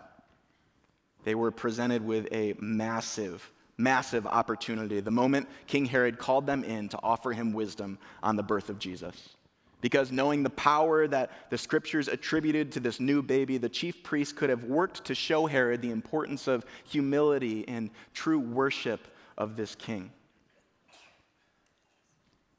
They 1.25 1.35
were 1.37 1.53
presented 1.53 2.05
with 2.05 2.27
a 2.33 2.55
massive, 2.61 3.51
massive 3.79 4.27
opportunity 4.27 5.01
the 5.01 5.11
moment 5.11 5.49
King 5.69 5.87
Herod 5.87 6.19
called 6.19 6.47
them 6.47 6.65
in 6.65 6.89
to 6.91 6.99
offer 7.03 7.33
him 7.33 7.53
wisdom 7.53 7.99
on 8.23 8.37
the 8.37 8.43
birth 8.43 8.69
of 8.69 8.79
Jesus. 8.79 9.37
Because 9.83 10.13
knowing 10.13 10.45
the 10.45 10.51
power 10.51 11.09
that 11.09 11.51
the 11.51 11.59
scriptures 11.59 12.07
attributed 12.07 12.73
to 12.73 12.81
this 12.81 13.01
new 13.01 13.21
baby, 13.21 13.59
the 13.59 13.69
chief 13.69 14.03
priest 14.05 14.37
could 14.37 14.49
have 14.49 14.65
worked 14.65 15.05
to 15.07 15.15
show 15.15 15.47
Herod 15.47 15.83
the 15.83 15.91
importance 15.91 16.47
of 16.47 16.65
humility 16.85 17.67
and 17.69 17.91
true 18.15 18.39
worship 18.39 19.09
of 19.37 19.57
this 19.57 19.75
king. 19.75 20.13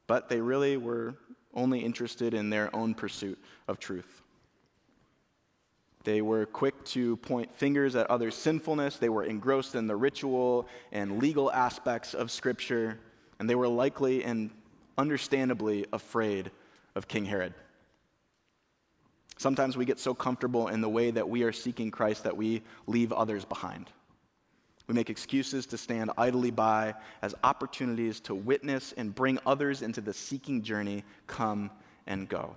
But 0.06 0.28
they 0.28 0.40
really 0.40 0.76
were 0.76 1.14
only 1.54 1.80
interested 1.80 2.34
in 2.34 2.50
their 2.50 2.74
own 2.76 2.94
pursuit 2.94 3.38
of 3.68 3.78
truth. 3.78 4.20
They 6.04 6.20
were 6.20 6.44
quick 6.44 6.84
to 6.86 7.16
point 7.16 7.56
fingers 7.56 7.96
at 7.96 8.10
others' 8.10 8.34
sinfulness. 8.34 8.98
They 8.98 9.08
were 9.08 9.24
engrossed 9.24 9.74
in 9.74 9.86
the 9.86 9.96
ritual 9.96 10.68
and 10.92 11.22
legal 11.22 11.50
aspects 11.50 12.12
of 12.12 12.30
Scripture. 12.30 12.98
And 13.38 13.48
they 13.48 13.54
were 13.54 13.68
likely 13.68 14.22
and 14.22 14.50
understandably 14.98 15.86
afraid 15.90 16.50
of 16.94 17.08
King 17.08 17.24
Herod. 17.24 17.54
Sometimes 19.36 19.76
we 19.76 19.84
get 19.84 19.98
so 19.98 20.14
comfortable 20.14 20.68
in 20.68 20.80
the 20.80 20.88
way 20.88 21.10
that 21.10 21.28
we 21.28 21.42
are 21.42 21.52
seeking 21.52 21.90
Christ 21.90 22.24
that 22.24 22.36
we 22.36 22.62
leave 22.86 23.12
others 23.12 23.44
behind. 23.44 23.90
We 24.86 24.94
make 24.94 25.10
excuses 25.10 25.66
to 25.66 25.78
stand 25.78 26.10
idly 26.18 26.50
by 26.50 26.94
as 27.22 27.34
opportunities 27.42 28.20
to 28.20 28.34
witness 28.34 28.92
and 28.96 29.14
bring 29.14 29.38
others 29.46 29.82
into 29.82 30.00
the 30.00 30.12
seeking 30.12 30.62
journey 30.62 31.04
come 31.26 31.70
and 32.06 32.28
go. 32.28 32.56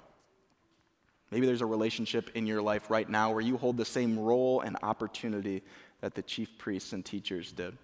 Maybe 1.32 1.46
there's 1.46 1.62
a 1.62 1.66
relationship 1.66 2.32
in 2.36 2.46
your 2.46 2.62
life 2.62 2.90
right 2.90 3.10
now 3.10 3.32
where 3.32 3.42
you 3.42 3.58
hold 3.58 3.78
the 3.78 3.86
same 3.86 4.20
role 4.20 4.62
and 4.62 4.78
opportunity 4.84 5.64
that 6.02 6.16
the 6.16 6.22
chief 6.22 6.58
priests 6.58 6.94
and 6.94 7.04
teachers 7.04 7.52
did. 7.52 7.78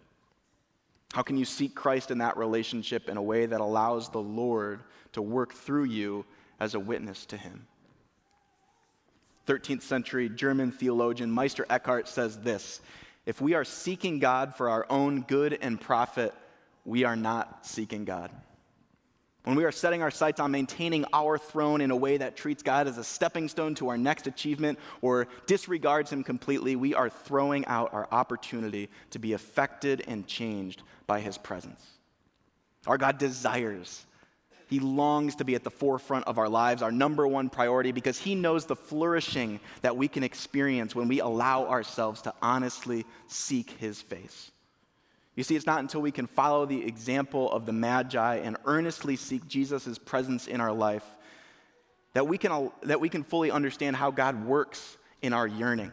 How 1.14 1.22
can 1.22 1.38
you 1.38 1.46
seek 1.46 1.76
Christ 1.76 2.12
in 2.12 2.18
that 2.20 2.38
relationship 2.38 3.10
in 3.10 3.18
a 3.18 3.22
way 3.22 3.46
that 3.46 3.62
allows 3.62 4.10
the 4.10 4.22
Lord 4.22 4.82
to 5.14 5.22
work 5.22 5.54
through 5.54 5.86
you 5.86 6.26
as 6.64 6.76
a 6.76 6.80
witness 6.80 7.26
to 7.26 7.36
him. 7.36 7.68
13th 9.48 9.82
century 9.82 10.30
German 10.30 10.72
theologian 10.72 11.30
Meister 11.30 11.66
Eckhart 11.70 12.08
says 12.08 12.38
this 12.40 12.80
If 13.26 13.42
we 13.42 13.54
are 13.54 13.66
seeking 13.66 14.20
God 14.20 14.56
for 14.56 14.70
our 14.70 14.86
own 14.90 15.24
good 15.24 15.58
and 15.62 15.80
profit, 15.80 16.34
we 16.86 17.04
are 17.04 17.18
not 17.18 17.66
seeking 17.66 18.06
God. 18.06 18.32
When 19.44 19.58
we 19.58 19.66
are 19.66 19.74
setting 19.74 20.02
our 20.02 20.10
sights 20.10 20.40
on 20.40 20.52
maintaining 20.52 21.04
our 21.12 21.38
throne 21.38 21.82
in 21.82 21.92
a 21.92 21.96
way 21.98 22.16
that 22.16 22.38
treats 22.38 22.64
God 22.64 22.88
as 22.88 22.98
a 22.98 23.04
stepping 23.04 23.50
stone 23.50 23.76
to 23.76 23.90
our 23.90 23.98
next 23.98 24.26
achievement 24.26 24.80
or 25.02 25.28
disregards 25.48 26.14
Him 26.14 26.24
completely, 26.24 26.78
we 26.78 26.96
are 26.96 27.10
throwing 27.10 27.66
out 27.66 27.94
our 27.94 28.08
opportunity 28.10 28.90
to 29.10 29.20
be 29.20 29.34
affected 29.34 30.06
and 30.08 30.26
changed 30.28 30.84
by 31.08 31.20
His 31.20 31.38
presence. 31.38 31.86
Our 32.88 32.98
God 32.98 33.18
desires 33.18 34.06
he 34.74 34.80
longs 34.80 35.36
to 35.36 35.46
be 35.46 35.54
at 35.54 35.64
the 35.64 35.70
forefront 35.70 36.26
of 36.26 36.40
our 36.40 36.50
lives, 36.50 36.82
our 36.82 36.92
number 36.92 37.28
one 37.28 37.48
priority, 37.48 37.92
because 37.92 38.18
He 38.18 38.34
knows 38.34 38.66
the 38.66 38.76
flourishing 38.76 39.60
that 39.84 39.96
we 39.96 40.08
can 40.08 40.24
experience 40.24 40.96
when 40.96 41.08
we 41.08 41.20
allow 41.20 41.68
ourselves 41.68 42.24
to 42.24 42.34
honestly 42.42 43.06
seek 43.28 43.70
His 43.70 44.02
face. 44.02 44.50
You 45.36 45.44
see, 45.44 45.56
it's 45.56 45.68
not 45.68 45.82
until 45.82 46.02
we 46.02 46.10
can 46.10 46.26
follow 46.26 46.66
the 46.66 46.84
example 46.84 47.52
of 47.52 47.68
the 47.68 47.72
Magi 47.72 48.38
and 48.38 48.58
earnestly 48.66 49.16
seek 49.16 49.48
Jesus' 49.48 50.00
presence 50.00 50.48
in 50.48 50.60
our 50.60 50.74
life 50.74 51.06
that 52.14 52.26
we, 52.26 52.40
can, 52.40 52.72
that 52.82 53.00
we 53.00 53.10
can 53.10 53.24
fully 53.24 53.52
understand 53.52 53.96
how 53.96 54.10
God 54.10 54.44
works 54.44 54.98
in 55.22 55.34
our 55.34 55.46
yearning 55.46 55.92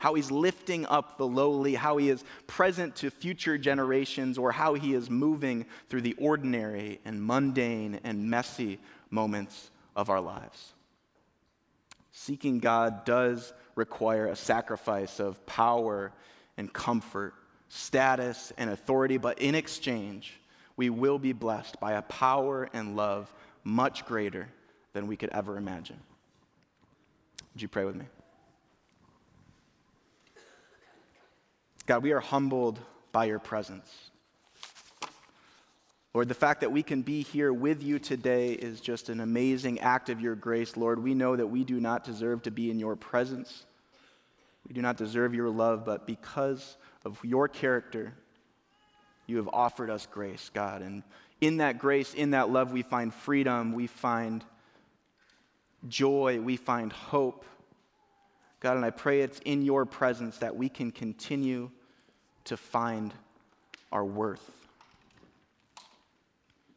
how 0.00 0.14
he's 0.14 0.30
lifting 0.30 0.86
up 0.86 1.18
the 1.18 1.26
lowly, 1.26 1.74
how 1.74 1.98
he 1.98 2.08
is 2.08 2.24
present 2.46 2.96
to 2.96 3.10
future 3.10 3.56
generations, 3.58 4.38
or 4.38 4.50
how 4.50 4.74
he 4.74 4.94
is 4.94 5.08
moving 5.08 5.66
through 5.88 6.00
the 6.00 6.14
ordinary 6.14 6.98
and 7.04 7.22
mundane 7.22 8.00
and 8.02 8.28
messy 8.28 8.80
moments 9.10 9.70
of 9.94 10.08
our 10.08 10.20
lives. 10.20 10.72
Seeking 12.12 12.60
God 12.60 13.04
does 13.04 13.52
require 13.74 14.26
a 14.26 14.36
sacrifice 14.36 15.20
of 15.20 15.44
power 15.44 16.12
and 16.56 16.72
comfort, 16.72 17.34
status 17.68 18.52
and 18.56 18.70
authority, 18.70 19.18
but 19.18 19.38
in 19.38 19.54
exchange, 19.54 20.40
we 20.76 20.88
will 20.88 21.18
be 21.18 21.34
blessed 21.34 21.78
by 21.78 21.92
a 21.92 22.02
power 22.02 22.70
and 22.72 22.96
love 22.96 23.32
much 23.64 24.06
greater 24.06 24.48
than 24.94 25.06
we 25.06 25.16
could 25.16 25.30
ever 25.30 25.58
imagine. 25.58 26.00
Would 27.52 27.60
you 27.60 27.68
pray 27.68 27.84
with 27.84 27.96
me? 27.96 28.06
God, 31.86 32.02
we 32.02 32.12
are 32.12 32.20
humbled 32.20 32.78
by 33.12 33.24
your 33.24 33.38
presence. 33.38 34.10
Lord, 36.12 36.28
the 36.28 36.34
fact 36.34 36.60
that 36.62 36.72
we 36.72 36.82
can 36.82 37.02
be 37.02 37.22
here 37.22 37.52
with 37.52 37.82
you 37.82 37.98
today 38.00 38.52
is 38.52 38.80
just 38.80 39.08
an 39.08 39.20
amazing 39.20 39.78
act 39.80 40.08
of 40.08 40.20
your 40.20 40.34
grace. 40.34 40.76
Lord, 40.76 41.02
we 41.02 41.14
know 41.14 41.36
that 41.36 41.46
we 41.46 41.62
do 41.62 41.80
not 41.80 42.02
deserve 42.02 42.42
to 42.42 42.50
be 42.50 42.70
in 42.70 42.80
your 42.80 42.96
presence. 42.96 43.64
We 44.66 44.74
do 44.74 44.82
not 44.82 44.96
deserve 44.96 45.34
your 45.34 45.50
love, 45.50 45.84
but 45.84 46.06
because 46.06 46.76
of 47.04 47.18
your 47.22 47.46
character, 47.46 48.12
you 49.26 49.36
have 49.36 49.48
offered 49.52 49.88
us 49.88 50.06
grace, 50.06 50.50
God. 50.52 50.82
And 50.82 51.04
in 51.40 51.58
that 51.58 51.78
grace, 51.78 52.12
in 52.12 52.32
that 52.32 52.50
love, 52.50 52.72
we 52.72 52.82
find 52.82 53.14
freedom, 53.14 53.72
we 53.72 53.86
find 53.86 54.44
joy, 55.88 56.40
we 56.40 56.56
find 56.56 56.92
hope. 56.92 57.44
God, 58.60 58.76
and 58.76 58.84
I 58.84 58.90
pray 58.90 59.22
it's 59.22 59.40
in 59.44 59.62
your 59.62 59.86
presence 59.86 60.38
that 60.38 60.54
we 60.54 60.68
can 60.68 60.90
continue 60.90 61.70
to 62.44 62.56
find 62.56 63.14
our 63.90 64.04
worth. 64.04 64.50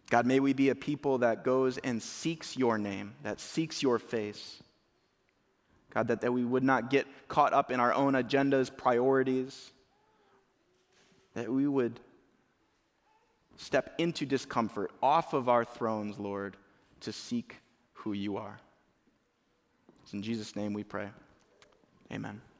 God, 0.10 0.26
may 0.26 0.40
we 0.40 0.54
be 0.54 0.70
a 0.70 0.76
people 0.76 1.20
that 1.20 1.44
goes 1.44 1.78
and 1.80 2.02
seeks 2.02 2.56
your 2.56 2.78
name, 2.78 3.14
that 3.24 3.40
seeks 3.40 3.82
your 3.82 4.00
face. 4.00 4.62
God, 5.94 6.08
that, 6.08 6.22
that 6.22 6.32
we 6.32 6.46
would 6.46 6.64
not 6.64 6.90
get 6.90 7.06
caught 7.28 7.54
up 7.54 7.72
in 7.72 7.80
our 7.80 7.94
own 7.94 8.14
agendas, 8.14 8.76
priorities, 8.76 9.72
that 11.34 11.52
we 11.52 11.68
would 11.68 12.00
step 13.58 13.94
into 13.98 14.26
discomfort, 14.26 14.92
off 15.02 15.34
of 15.34 15.50
our 15.50 15.66
thrones, 15.66 16.18
Lord, 16.18 16.58
to 17.02 17.12
seek 17.12 17.58
who 17.94 18.14
you 18.14 18.38
are. 18.38 18.60
It's 20.04 20.14
in 20.14 20.22
Jesus' 20.22 20.56
name 20.56 20.74
we 20.74 20.84
pray. 20.84 21.10
Amen. 22.14 22.53